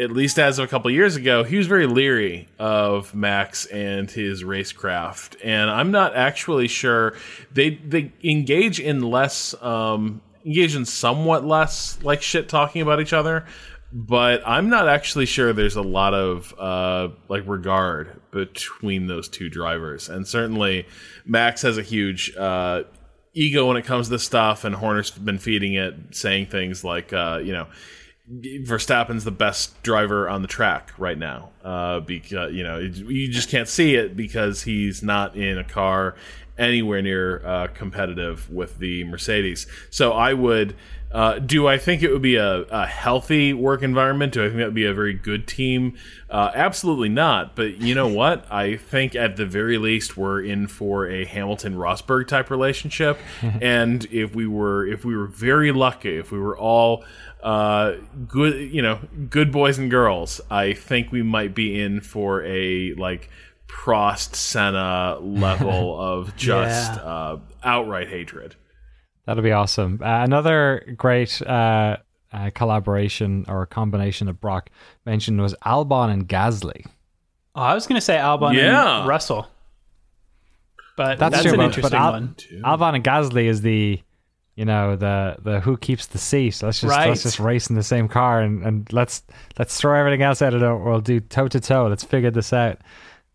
[0.00, 4.10] at least as of a couple years ago, he was very leery of Max and
[4.10, 7.14] his racecraft, and I'm not actually sure.
[7.52, 13.12] They they engage in less um, engage in somewhat less like shit talking about each
[13.12, 13.44] other,
[13.92, 19.48] but I'm not actually sure there's a lot of uh, like regard between those two
[19.48, 20.86] drivers, and certainly
[21.24, 22.34] Max has a huge.
[22.36, 22.84] Uh,
[23.34, 27.12] ego when it comes to this stuff, and Horner's been feeding it, saying things like,
[27.12, 27.68] uh, you know,
[28.30, 31.50] Verstappen's the best driver on the track right now.
[31.64, 36.14] Uh, because you know you just can't see it because he's not in a car
[36.58, 39.66] anywhere near uh, competitive with the Mercedes.
[39.90, 40.76] So I would.
[41.10, 44.32] Uh, do I think it would be a, a healthy work environment?
[44.34, 45.96] Do I think that would be a very good team?
[46.28, 47.56] Uh, absolutely not.
[47.56, 48.44] But you know what?
[48.52, 53.18] I think at the very least we're in for a Hamilton Rosberg type relationship.
[53.62, 57.04] and if we were if we were very lucky, if we were all
[57.42, 57.94] uh,
[58.26, 58.98] good, you know,
[59.30, 63.30] good boys and girls, I think we might be in for a like
[63.66, 67.00] Prost Senna level of just Yeah.
[67.02, 68.56] uh, outright hatred.
[69.28, 70.00] That'll be awesome.
[70.02, 71.98] Uh, another great uh,
[72.32, 74.70] uh, collaboration or combination that Brock
[75.04, 76.86] mentioned was Albon and Gasly.
[77.54, 79.00] oh, I was gonna say Albon Yeah.
[79.00, 79.46] and Russell,
[80.96, 82.34] but That's, that's, true, an but- interesting but Al- one.
[82.64, 84.00] Albon and Gasly is the,
[84.56, 86.62] you know, the the who keeps the seat.
[86.62, 87.08] Let's just Right.
[87.10, 89.22] let's just race in the same car and, and let's
[89.58, 90.74] let's throw everything else out of it.
[90.84, 91.86] We'll do toe to toe.
[91.86, 92.78] Let's figure this out.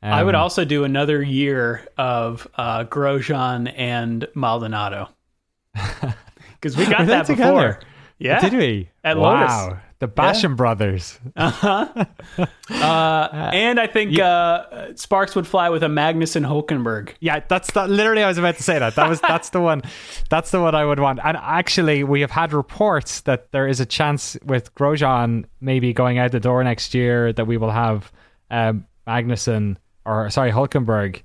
[0.02, 5.08] I would Um, also do another year of uh, Grosjean and Maldonado
[6.54, 7.74] because we got that together?
[7.74, 7.80] before.
[8.20, 8.90] Yeah, Did we?
[9.04, 9.68] At wow.
[9.68, 9.80] Lotus.
[10.00, 11.20] The Basham brothers.
[12.70, 17.14] Uh, and I think uh, Sparks would fly with a Magnussen Hulkenberg.
[17.20, 17.90] Yeah, that's that.
[17.90, 18.96] Literally, I was about to say that.
[18.96, 19.82] That was that's the one.
[20.30, 21.20] That's the one I would want.
[21.24, 26.18] And actually, we have had reports that there is a chance with Grosjean maybe going
[26.18, 28.12] out the door next year that we will have
[28.52, 31.22] um, Magnussen or sorry Hulkenberg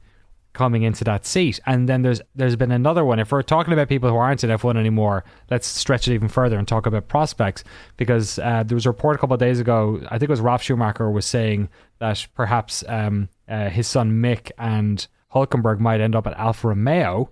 [0.59, 1.61] coming into that seat.
[1.66, 3.20] And then there's there's been another one.
[3.20, 6.59] If we're talking about people who aren't in F1 anymore, let's stretch it even further
[6.59, 7.62] and talk about prospects
[7.96, 10.00] because uh, there was a report a couple of days ago.
[10.06, 11.68] I think it was Ralf Schumacher was saying
[12.00, 17.30] that perhaps um, uh, his son Mick and Hulkenberg might end up at Alfa Romeo.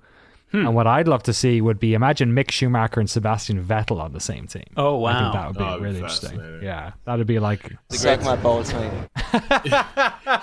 [0.64, 4.12] And what I'd love to see would be imagine Mick Schumacher and Sebastian Vettel on
[4.12, 4.64] the same team.
[4.76, 5.40] Oh I think wow!
[5.40, 6.60] that would be That would be really interesting.
[6.62, 9.72] Yeah, that'd be like Suck my balls, mate.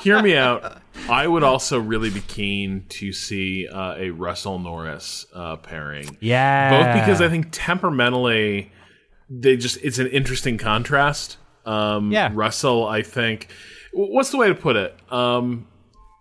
[0.02, 0.82] Hear me out.
[1.10, 6.18] I would also really be keen to see uh, a Russell Norris uh, pairing.
[6.22, 8.72] yeah, Both because I think temperamentally,
[9.30, 11.38] they just it's an interesting contrast.
[11.66, 12.30] Um, Yeah.
[12.34, 13.48] Russell, I think.
[13.94, 14.98] What's the way to put it?
[15.12, 15.68] Um,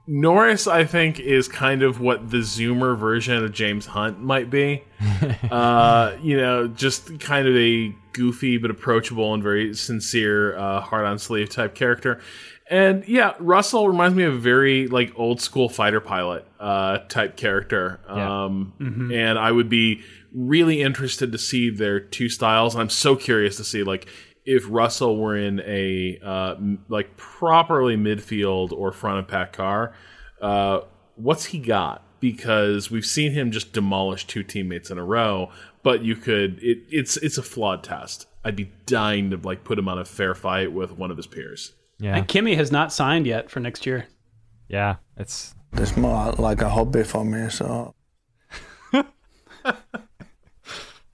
[0.07, 4.83] Norris, I think, is kind of what the Zoomer version of James Hunt might be.
[5.51, 11.05] uh, you know, just kind of a goofy but approachable and very sincere, uh, hard
[11.05, 12.21] on sleeve type character.
[12.69, 17.37] And yeah, Russell reminds me of a very like old school fighter pilot uh, type
[17.37, 18.01] character.
[18.09, 18.45] Yeah.
[18.45, 18.73] Um,
[19.13, 22.75] And I would be really interested to see their two styles.
[22.75, 24.09] I'm so curious to see like
[24.45, 29.95] if Russell were in a uh, m- like properly midfield or front of pack car,
[30.41, 30.81] uh,
[31.17, 32.03] what's he got?
[32.21, 35.51] Because we've seen him just demolish two teammates in a row,
[35.83, 38.27] but you could it, it's it's a flawed test.
[38.45, 41.27] I'd be dying to like put him on a fair fight with one of his
[41.27, 41.73] peers.
[42.01, 44.07] yeah, And Kimi has not signed yet for next year.
[44.69, 44.97] yeah.
[45.17, 47.95] It's It's more like a hobby for me, so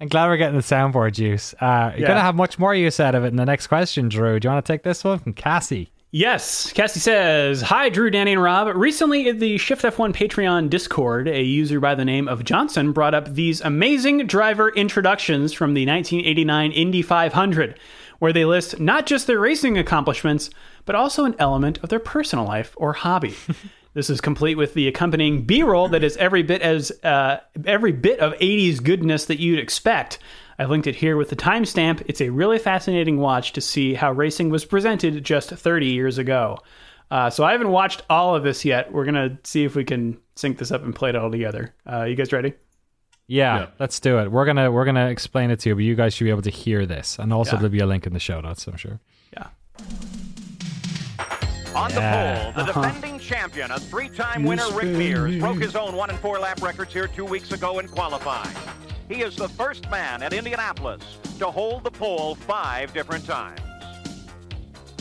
[0.01, 1.55] I'm glad we're getting the soundboard use.
[1.61, 2.09] Uh, you're Yeah.
[2.09, 4.38] gonna have much more use out of it in the next question, Drew.
[4.38, 5.90] Do you want to take this one from Cassie?
[6.11, 8.74] Yes, Cassie says, Hi, Drew, Danny, and Rob.
[8.74, 13.12] Recently, in the Shift F1 Patreon Discord, a user by the name of Johnson brought
[13.12, 17.78] up these amazing driver introductions from the 1989 Indy 500,
[18.20, 20.49] where they list not just their racing accomplishments,
[20.86, 23.34] but also an element of their personal life or hobby.
[23.95, 28.20] this is complete with the accompanying B-roll that is every bit as uh, every bit
[28.20, 30.18] of 80s goodness that you'd expect.
[30.59, 32.03] I've linked it here with the timestamp.
[32.07, 36.59] It's a really fascinating watch to see how racing was presented just 30 years ago.
[37.11, 38.93] Uh, so I haven't watched all of this yet.
[38.93, 41.74] We're gonna see if we can sync this up and play it all together.
[41.91, 42.55] Uh, you guys ready?
[43.28, 43.66] Yeah, Yeah.
[43.78, 44.30] let's do it.
[44.30, 46.51] We're gonna we're gonna explain it to you, but you guys should be able to
[46.51, 47.61] hear this, and also Yeah.
[47.61, 48.66] there'll be a link in the show notes.
[48.66, 49.01] I'm sure.
[49.32, 49.47] Yeah.
[51.75, 52.53] On Yeah.
[52.53, 56.19] the pole, the defending champion, a three-time winner, Rick Mears, broke his own one and
[56.21, 58.55] four lap records here two weeks ago in qualifying.
[59.09, 61.03] He is the first man at Indianapolis
[61.39, 63.61] to hold the pole five different times.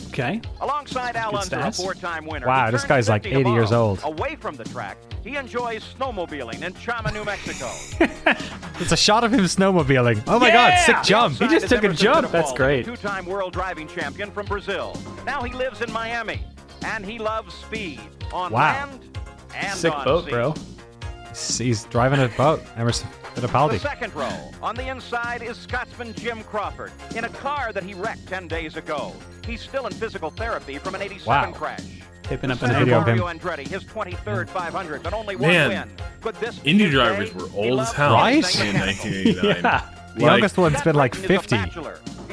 [0.09, 0.41] Okay.
[0.61, 2.47] Alongside Al Unser, a four-time winner.
[2.47, 3.99] Wow, this guy's like 80 years old.
[4.03, 7.69] Away from the track, he enjoys snowmobiling in Chama, New Mexico.
[8.79, 10.21] It's a shot of him snowmobiling.
[10.27, 11.39] Oh my god, sick jump!
[11.39, 12.31] He just took a jump.
[12.31, 12.85] That's great.
[12.85, 14.95] Two-time world driving champion from Brazil.
[15.25, 16.43] Now he lives in Miami,
[16.83, 17.99] and he loves speed
[18.33, 18.59] on Wow.
[18.89, 19.17] land
[19.55, 20.31] and Sick on boat, sea.
[20.31, 20.51] bro.
[20.51, 22.63] He's- He's driving a boat.
[22.77, 23.79] Emerson The Fittipaldi.
[23.79, 24.51] second row.
[24.63, 28.75] On the inside is Scotsman Jim Crawford in a car that he wrecked 10 days
[28.75, 29.13] ago.
[29.45, 31.51] He's still in physical therapy from an 87 Wow.
[31.57, 31.81] crash.
[32.23, 33.39] Taping up The an second video of him.
[33.39, 35.91] Andretti, his 23rd 500, but only one Man, win.
[36.21, 38.33] Could this Indy his drivers were old as hell Right?
[38.59, 39.63] in 1989.
[39.63, 39.81] Yeah.
[40.15, 41.55] The youngest one's Jeff been like Burton is a 50.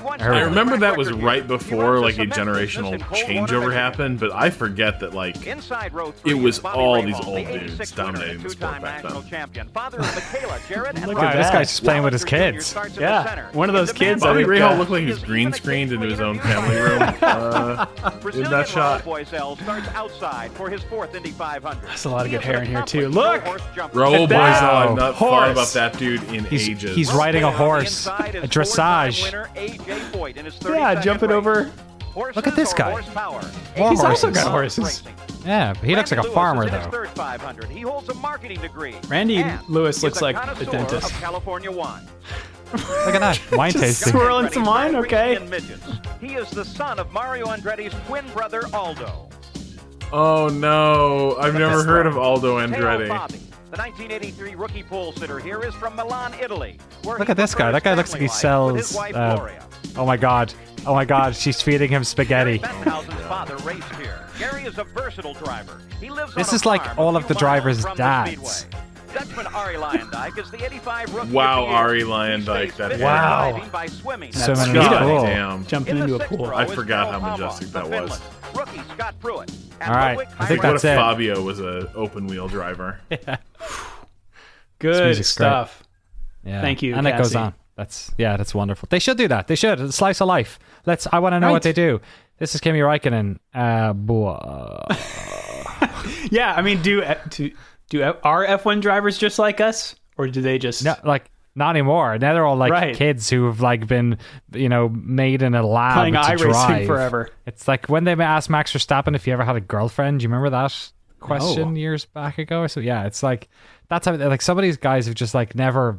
[0.05, 0.15] Bachelor.
[0.15, 0.39] He once I.
[0.39, 5.15] I remember that was right before like a generational changeover happened, but I forget that
[5.15, 8.51] like Inside row three It was Bobby all Rahal, these old 86 dudes dominating the
[8.51, 9.13] sport back then.
[9.13, 9.69] national champion.
[9.69, 11.53] Father of Michaela, Jared, and Look at this that.
[11.53, 12.67] guy's just playing with his kids.
[12.67, 15.23] starts in the Yeah, one of those kids, Bobby think, Rahal looked like he was
[15.23, 17.87] green screened into his own family room uh,
[18.35, 19.03] in that shot.
[19.05, 21.89] Raul Boesel starts outside for his fourth Indy 500.
[21.89, 23.09] That's a lot of good hair in here, too.
[23.09, 23.45] Look!
[23.45, 23.63] no-horse.
[23.93, 25.31] Raul Boesel, I've not horse.
[25.31, 26.95] thought about that dude in He's ages.
[26.95, 28.11] he's riding a horse, a
[28.49, 29.31] dressage.
[29.95, 30.39] Winner A.J.
[30.41, 31.37] In his Yeah, jumping race.
[31.37, 31.71] over.
[32.13, 32.91] Horses Look at this guy.
[32.93, 33.43] horsepower?
[33.77, 35.03] More He's also got horses.
[35.45, 36.91] Yeah, but he looks like a Lewis farmer is in his though.
[36.93, 37.69] third 500.
[37.69, 38.95] He holds a marketing degree.
[39.09, 41.11] Randy and Lewis looks a like a dentist.
[41.11, 42.07] Of California wine.
[42.73, 44.13] Look at that wine tasting.
[44.13, 45.31] Swirling some wine, okay.
[45.31, 45.87] racing in midgets.
[46.21, 49.29] He is the son of Mario Andretti's twin brother Aldo.
[50.13, 52.11] Oh no, I've never heard guy.
[52.11, 53.09] of Aldo Andretti.
[53.09, 53.41] Fabi,
[53.71, 56.79] the 1983 rookie pole sitter here, is from Milan, Italy.
[57.05, 57.73] Look at this guy.
[57.73, 59.15] That guy looks like he family life with his sells.
[59.15, 59.67] Uh, Gloria.
[59.97, 60.53] Oh my god.
[60.87, 61.37] Oh my god.
[61.37, 62.59] She's feeding him spaghetti.
[62.59, 64.21] Father raced here.
[64.39, 65.81] Gary is a versatile driver.
[66.01, 68.67] He lives This on a is like all of the drivers' miles dads.
[69.15, 71.79] Dutchman Arie Luyendyk is the 85 rookie Wow, of the year.
[71.79, 72.99] Ari He that.
[73.01, 73.69] Wow.
[73.71, 74.33] by swimming.
[74.33, 75.23] Swimming That's in his God.
[75.27, 75.67] Damn.
[75.67, 76.47] Jumping In into a pool.
[76.47, 78.21] I forgot how majestic that was.
[78.57, 79.55] Rookie Scott Pruett.
[79.87, 80.65] All right, I think Heimer.
[80.65, 80.97] What if it.
[80.97, 82.99] Fabio was a open wheel driver?
[84.81, 85.83] Good stuff.
[86.45, 86.61] Yeah.
[86.61, 87.55] Thank you, And it goes on.
[87.77, 88.87] That's yeah, that's wonderful.
[88.91, 89.49] They should do that.
[89.49, 89.93] They should.
[89.93, 90.59] Slice of life.
[90.87, 91.07] Let's.
[91.13, 92.01] I want to know what they do.
[92.39, 93.39] This is Kimi Raikkonen.
[93.55, 94.39] Uh, boy.
[96.31, 97.51] Yeah, I mean, do do
[97.91, 100.85] do are F1 drivers just like us, or do they just?
[100.85, 102.19] no, like not anymore.
[102.19, 102.97] Now they're all like Right.
[102.97, 104.19] kids who have like been,
[104.53, 107.31] you know, made in a lab Playing to iRacing drive forever.
[107.47, 110.21] It's like when they asked Max Verstappen if he ever had a girlfriend.
[110.21, 111.79] Do you remember that question No.
[111.81, 112.67] years back ago?
[112.67, 113.49] So yeah, it's like
[113.89, 115.99] that's how like some of these guys have just like never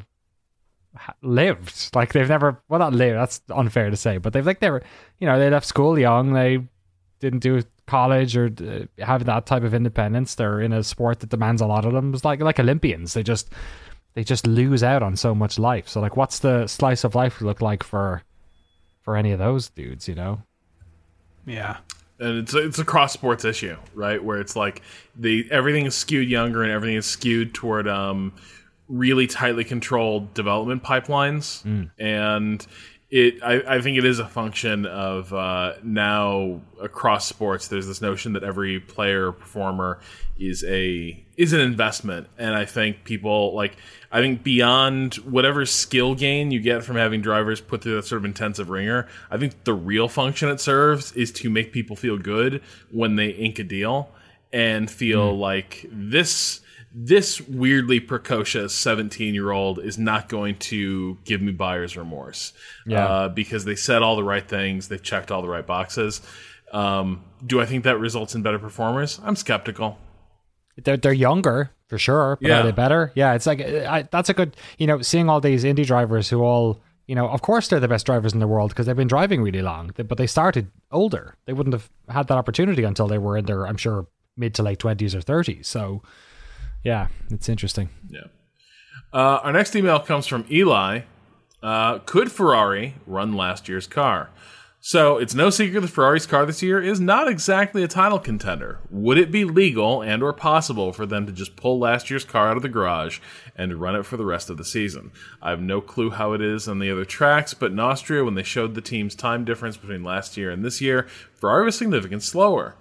[1.22, 1.96] lived.
[1.96, 3.18] Like they've never well not lived.
[3.18, 4.82] That's unfair to say, but they've like never.
[5.20, 6.34] You know, they left school young.
[6.34, 6.60] They
[7.20, 10.36] didn't do college or uh, have that type of independence.
[10.36, 12.14] They're in a sport that demands a lot of them.
[12.14, 13.14] It's like like Olympians.
[13.14, 13.50] They just
[14.14, 15.88] they just lose out on so much life.
[15.88, 18.24] So like, what's the slice of life look like for
[19.02, 20.08] for any of those dudes?
[20.08, 20.41] You know.
[21.46, 21.78] Yeah.
[22.20, 24.24] and it's a, it's a cross sports issue, right?
[24.24, 24.82] Where it's like
[25.16, 28.34] the everything is skewed younger and everything is skewed toward um,
[28.88, 31.64] really tightly controlled development pipelines,
[31.98, 32.66] and
[33.12, 37.68] it I, I think it is a function of uh, now across sports.
[37.68, 40.00] There's this notion that every player or performer
[40.38, 43.78] is a is an investment, and I think people like
[44.12, 48.20] I think beyond whatever skill gain you get from having drivers put through that sort
[48.20, 52.18] of intensive ringer, I think the real function it serves is to make people feel
[52.18, 52.62] good
[52.92, 54.10] when they ink a deal
[54.52, 56.62] and feel like this
[56.98, 62.54] this weirdly precocious 17 year old is not going to give me buyer's remorse
[62.86, 63.06] Yeah.
[63.06, 66.22] uh, because they said all the right things they've checked all the right boxes
[66.72, 69.98] um, do i think that results in better performers i'm skeptical
[70.84, 71.72] They're they're younger.
[71.88, 72.38] for sure.
[72.41, 72.60] But Yeah.
[72.60, 73.12] are they better?
[73.16, 74.58] Yeah, it's like I, that's a good.
[74.78, 76.82] You know, seeing all these Indy drivers who all.
[77.08, 79.43] You know, of course they're the best drivers in the world because they've been driving
[79.43, 81.36] really long, but they started older.
[81.46, 84.64] They wouldn't have had that opportunity until they were in their, I'm sure, mid to
[84.64, 85.68] late twenties or thirties.
[85.68, 86.02] So,
[86.86, 87.90] yeah, it's interesting.
[88.10, 88.28] Yeah.
[89.12, 91.02] Uh, our next email comes from Eli.
[91.62, 94.30] Uh, could Ferrari run last year's car?
[94.88, 98.82] So it's no secret that Ferrari's car this year is not exactly a title contender.
[98.92, 102.50] Would it be legal and or possible for them to just pull last year's car
[102.50, 103.18] out of the garage
[103.56, 105.12] and run it for the rest of the season?
[105.42, 108.36] I have no clue how it is on the other tracks, but in Austria, when
[108.36, 112.20] they showed the team's time difference between last year and this year, Ferrari was significantly
[112.20, 112.76] slower.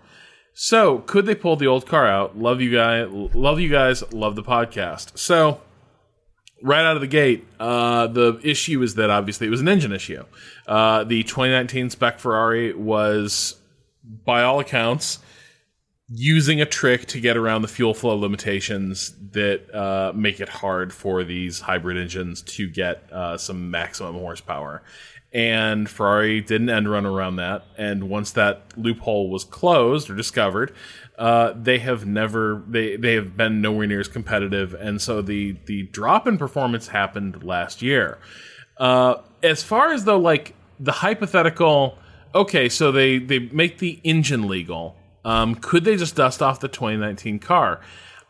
[0.56, 2.38] So, could they pull the old car out?
[2.38, 3.08] Love you guys.
[3.10, 4.04] Love you guys.
[4.12, 5.18] Love the podcast.
[5.18, 5.60] So,
[6.62, 9.92] right out of the gate, uh, the issue is that obviously it was an engine
[9.92, 10.24] issue.
[10.66, 13.56] Uh, the 2019 spec Ferrari was,
[14.24, 15.18] by all accounts,
[16.08, 20.92] using a trick to get around the fuel flow limitations that uh, make it hard
[20.92, 24.82] for these hybrid engines to get uh, some maximum horsepower.
[25.34, 27.64] And Ferrari did an end run around that.
[27.76, 30.72] And once that loophole was closed or discovered,
[31.18, 34.74] uh, they have never they they have been nowhere near as competitive.
[34.74, 38.18] And so the the drop in performance happened last year.
[38.76, 41.98] Uh, as far as though like the hypothetical,
[42.34, 44.96] okay, so they they make the engine legal.
[45.24, 47.80] Um, could they just dust off the 2019 car?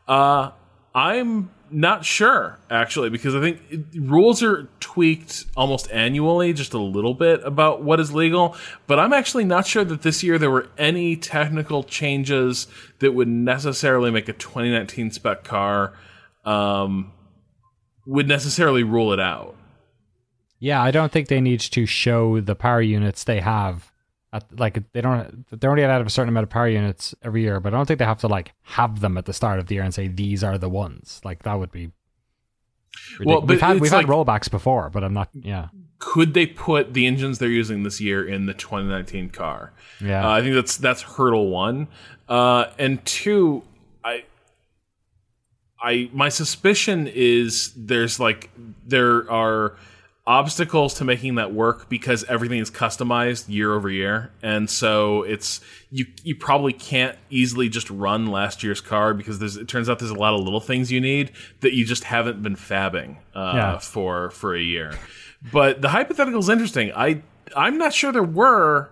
[0.06, 0.52] Uh,
[0.94, 6.78] I'm not sure actually because I think it, rules are tweaked almost annually, just a
[6.78, 8.56] little bit about what is legal.
[8.86, 12.66] But I'm actually not sure that this year there were any technical changes
[13.00, 15.94] that would necessarily make a 2019 spec car
[16.44, 17.12] um,
[18.06, 19.56] would necessarily rule it out.
[20.58, 23.90] Yeah, I don't think they need to show the power units they have.
[24.34, 27.14] At, like they don't, they only get out of a certain amount of power units
[27.22, 29.60] every year, but I don't think they have to like have them at the start
[29.60, 31.20] of the year and say these are the ones.
[31.24, 31.92] Like that would be.
[33.24, 35.28] Well, Well, we've had we've like- had rollbacks before, but I'm not.
[35.34, 35.68] Yeah,
[36.00, 39.72] could they put the engines they're using this year in the 2019 car?
[40.00, 40.26] Yeah.
[40.26, 41.86] uh, I think that's that's hurdle one,
[42.28, 43.62] uh, and two,
[44.04, 44.24] I,
[45.80, 48.50] I my suspicion is there's like
[48.86, 49.76] there are
[50.26, 55.60] obstacles to making that work because everything is customized year over year, and so it's
[55.90, 59.98] you you probably can't easily just run last year's car because there's it turns out
[59.98, 63.52] there's a lot of little things you need that you just haven't been fabbing uh,
[63.54, 63.78] Yeah.
[63.78, 64.98] for for a year.
[65.52, 66.90] But the hypothetical is interesting.
[66.96, 67.22] I
[67.54, 68.90] I'm not sure there were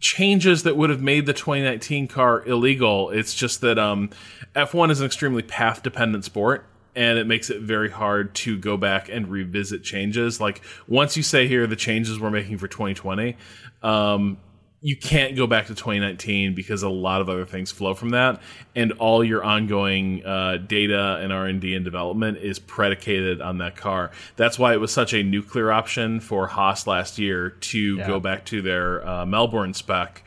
[0.00, 3.10] changes that would have made the 2019 car illegal.
[3.10, 4.10] It's just that um,
[4.54, 6.66] F1 is an extremely path dependent sport.
[6.96, 10.40] And it makes it very hard to go back and revisit changes.
[10.40, 13.36] Like once you say here the changes we're making for 2020,
[13.82, 14.38] um,
[14.84, 18.42] you can't go back to 2019 because a lot of other things flow from that,
[18.76, 23.58] and all your ongoing uh, data and R and D and development is predicated on
[23.58, 24.10] that car.
[24.36, 28.44] That's why it was such a nuclear option for Haas last year to go back
[28.46, 30.22] to their uh, Melbourne spec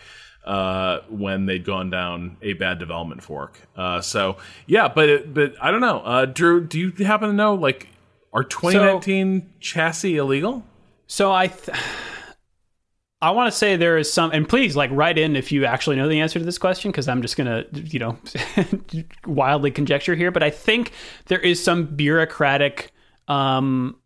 [0.47, 3.59] uh, when they'd gone down a bad development fork.
[3.75, 6.65] Uh, so yeah, but it, but I don't know, uh, Drew.
[6.65, 7.89] Do you happen to know like
[8.31, 10.63] are 2019 chassis illegal?
[11.05, 11.77] So I, th-
[13.21, 15.97] I want to say there is some, and please like write in if you actually
[15.97, 18.17] know the answer to this question because I'm just gonna, you know,
[19.25, 20.31] wildly conjecture here.
[20.31, 20.93] But I think
[21.25, 22.93] there is some bureaucratic
[23.27, 23.97] um,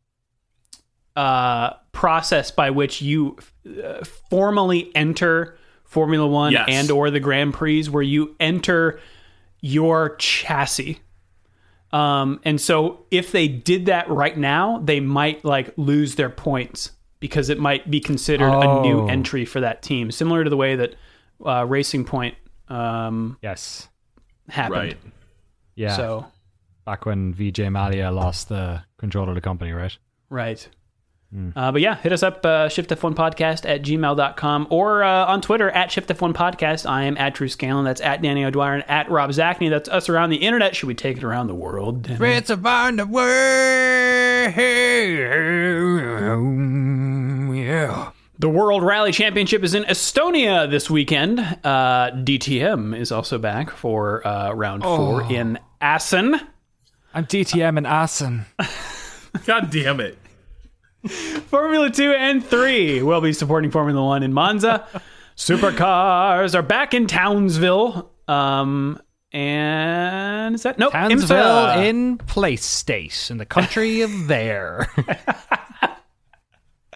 [1.15, 3.37] uh, process by which you
[3.83, 5.59] uh, formally enter
[5.91, 6.65] Formula One Yes.
[6.69, 8.97] and or the Grand Prix, where you enter
[9.59, 10.99] your chassis.
[11.91, 16.93] Um, and so if they did that right now, they might like lose their points
[17.19, 19.07] because it might be considered a new Oh.
[19.07, 20.95] entry for that team, similar to the way that
[21.45, 22.35] uh, Racing Point
[22.69, 23.89] um, yes,
[24.47, 24.77] happened.
[24.93, 24.97] Right.
[25.75, 25.97] yeah.
[25.97, 26.25] So
[26.85, 29.97] back when Vijay Mallya lost the control of the company, right?
[30.29, 30.65] right.
[31.55, 35.89] Uh, but yeah, hit us up, uh, shiftf1podcast at gmail.com or uh, on Twitter at
[35.89, 36.89] shiftf1podcast.
[36.89, 37.85] I am at Drew Scanlon.
[37.85, 39.69] That's at Danny O'Dwyer and at Rob Zacny.
[39.69, 40.75] That's us around the internet.
[40.75, 42.01] Should we take it around the world?
[42.03, 42.35] Danny?
[42.35, 44.55] It's around the world.
[47.55, 48.11] Yeah.
[48.39, 51.39] The World Rally Championship is in Estonia this weekend.
[51.39, 56.41] Uh, DTM is also back for uh, round four in Assen.
[57.13, 58.45] I'm DTM in Assen.
[59.45, 60.17] God damn it.
[61.07, 64.87] Formula 2 and 3 will be supporting Formula 1 in Monza.
[65.35, 68.11] Supercars are back in Townsville.
[68.27, 70.91] Um, and is that nope?
[70.91, 71.85] Townsville IMSA.
[71.85, 74.89] in place state in the country of there.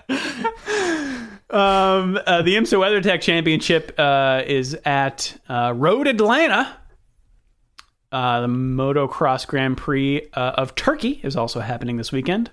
[1.48, 6.76] Um, uh, the IMSA WeatherTech Championship uh, is at uh, Road Atlanta.
[8.12, 12.50] Uh, the Motocross Grand Prix uh, of Turkey is also happening this weekend.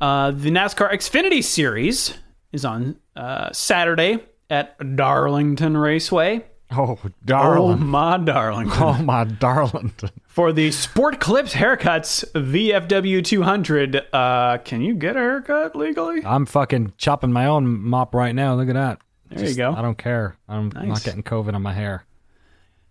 [0.00, 2.14] Uh, the NASCAR Xfinity Series
[2.52, 4.18] is on uh, Saturday
[4.50, 6.44] at Darlington Raceway.
[6.72, 7.78] Oh, darling.
[7.80, 8.82] Oh, my Darlington.
[8.82, 9.92] Oh, my darling.
[10.26, 16.22] For the Sport Clips Haircuts VFW 200, uh, can you get a haircut legally?
[16.24, 18.54] I'm fucking chopping my own mop right now.
[18.56, 18.98] Look at that.
[19.30, 19.72] There you go.
[19.74, 20.36] I don't care.
[20.48, 20.86] I'm Nice.
[20.88, 22.04] not getting COVID on my hair.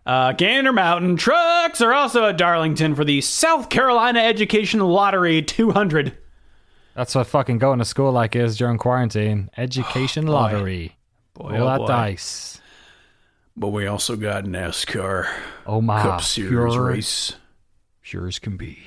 [0.06, 6.18] Uh, Gander Mountain Trucks are also at Darlington for the South Carolina Education Lottery 200.
[6.96, 9.50] That's what fucking going to school like is during quarantine.
[9.58, 10.96] Education lottery.
[11.34, 11.88] Boy, Roll oh that boy.
[11.88, 12.62] dice.
[13.58, 15.28] But we also got NASCAR
[15.66, 16.02] Oh my.
[16.02, 17.34] Cup Series pure, race.
[18.02, 18.80] Sure as can be.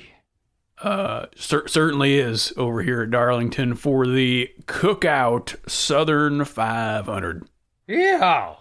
[0.81, 7.47] Uh, cer- certainly is over here at Darlington for the Cookout Southern 500.
[7.87, 8.55] Yeah.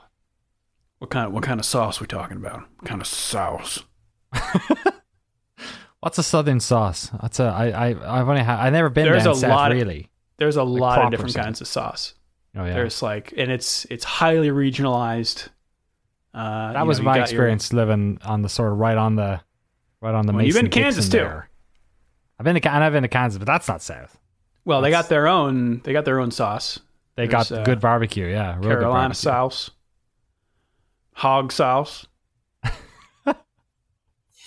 [0.99, 2.63] What kind of what kind of sauce we talking about?
[2.79, 3.85] What kind of sauce?
[6.01, 7.11] What's a southern sauce?
[7.21, 9.73] That's a I I I've only had I've never been There's down a south lot
[9.73, 10.09] of- really.
[10.37, 12.15] There's a lot of different kinds of sauce.
[12.57, 12.75] Oh yeah.
[12.75, 15.49] There's like, and it's it's highly regionalized.
[16.33, 19.17] Uh, that was know, my got your- experience living on the sort of right on
[19.17, 19.41] the
[20.01, 21.19] right on the Well, you've been to Kansas, too.
[21.19, 21.51] there.
[22.39, 24.17] I've been to and I've been to Kansas, but that's not south.
[24.65, 25.81] well, they got their own.
[25.83, 26.79] They got their own sauce.
[27.17, 28.53] They There's, got uh, good barbecue, yeah.
[28.61, 29.15] Carolina barbecue.
[29.15, 29.71] sauce,
[31.15, 32.07] hog sauce.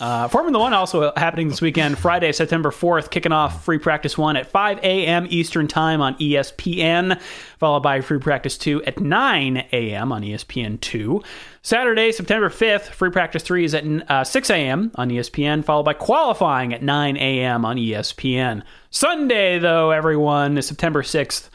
[0.02, 4.36] Uh, Formula One also happening this weekend, Friday, September 4th, kicking off free practice one
[4.36, 5.28] at 5 a.m.
[5.30, 7.22] Eastern Time on ESPN,
[7.60, 10.12] followed by free practice two at 9 a.m.
[10.12, 11.22] on ESPN 2.
[11.62, 14.92] Saturday, September 5th, free practice three is at uh, 6 a.m.
[14.96, 17.64] on ESPN, followed by qualifying at 9 a.m.
[17.64, 18.64] on ESPN.
[18.90, 21.48] Sunday, though, everyone, is September 6th.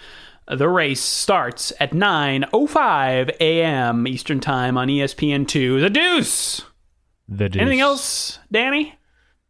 [0.46, 4.06] The race starts at 9:05 a.m.
[4.06, 5.80] Eastern Time on E ESPN2.
[5.80, 6.62] The Deuce.
[7.28, 7.60] The deuce.
[7.60, 8.94] Anything else, Danny?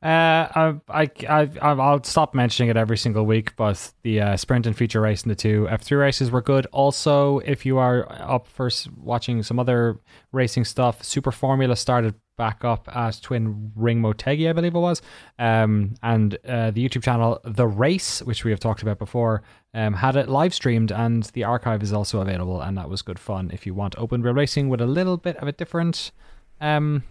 [0.03, 4.67] Uh, I, I, I, I'll stop mentioning it every single week, but the uh, sprint
[4.67, 6.67] and feature race and the two F3 races were good.
[6.67, 9.99] Also, if you are up for watching some other
[10.33, 15.01] racing stuff, Super Formula started back up at Twin Ring Motegi, I believe it was.
[15.39, 19.95] Um, and uh, the YouTube channel The Race, which we have talked about before, um,
[19.95, 23.51] had it live streamed, and the archive is also available, and that was good fun
[23.53, 26.13] if you want open wheel racing with a little bit of a different.
[26.61, 27.03] Um,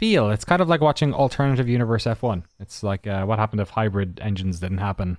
[0.00, 0.30] feel.
[0.30, 2.42] It's kind of like watching alternative universe F1.
[2.58, 5.18] It's like uh, what happened if hybrid engines didn't happen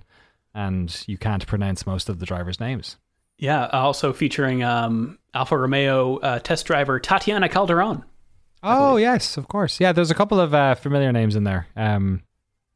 [0.54, 2.96] and you can't pronounce most of the drivers' names.
[3.38, 8.04] Yeah, also featuring um, Alfa Romeo uh, test driver Tatiana Calderon.
[8.64, 9.78] Oh yes, of course.
[9.78, 12.22] Yeah, there's a couple of uh, familiar names in there, um,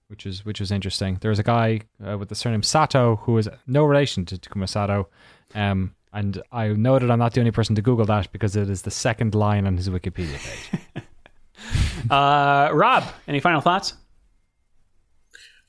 [0.06, 1.18] which is which was interesting.
[1.20, 4.68] There was a guy uh, with the surname Sato who is no relation to Takuma
[4.68, 5.08] Sato,
[5.54, 8.82] um, and I noted I'm not the only person to Google that because it is
[8.82, 10.80] the second line on his Wikipedia page.
[12.10, 13.94] Uh, Rob, any final thoughts?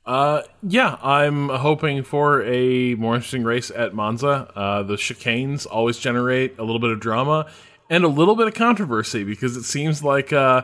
[0.06, 4.50] Uh, yeah, I'm hoping for a more interesting race at Monza.
[4.56, 7.48] Uh, the chicanes always generate a little bit of drama
[7.90, 10.62] and a little bit of controversy because it seems like uh,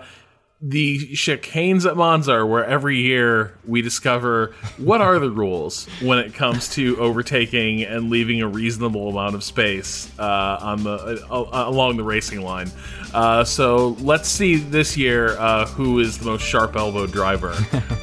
[0.66, 6.34] the chicanes at Monza where every year we discover what are the rules when it
[6.34, 11.98] comes to overtaking and leaving a reasonable amount of space uh, on the uh, along
[11.98, 12.72] the racing line.
[13.14, 17.52] Uh, so let's see this year uh, who is the most sharp elbow driver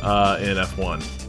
[0.03, 1.20] uh, in F1.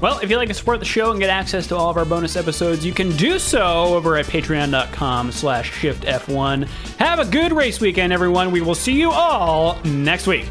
[0.00, 2.06] Well, if you'd like to support the show and get access to all of our
[2.06, 6.66] bonus episodes, you can do so over at patreon.com slash shiftf1.
[6.98, 8.50] Have a good race weekend, everyone.
[8.50, 10.48] We will see you all next week.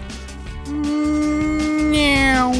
[0.68, 2.52] Meow.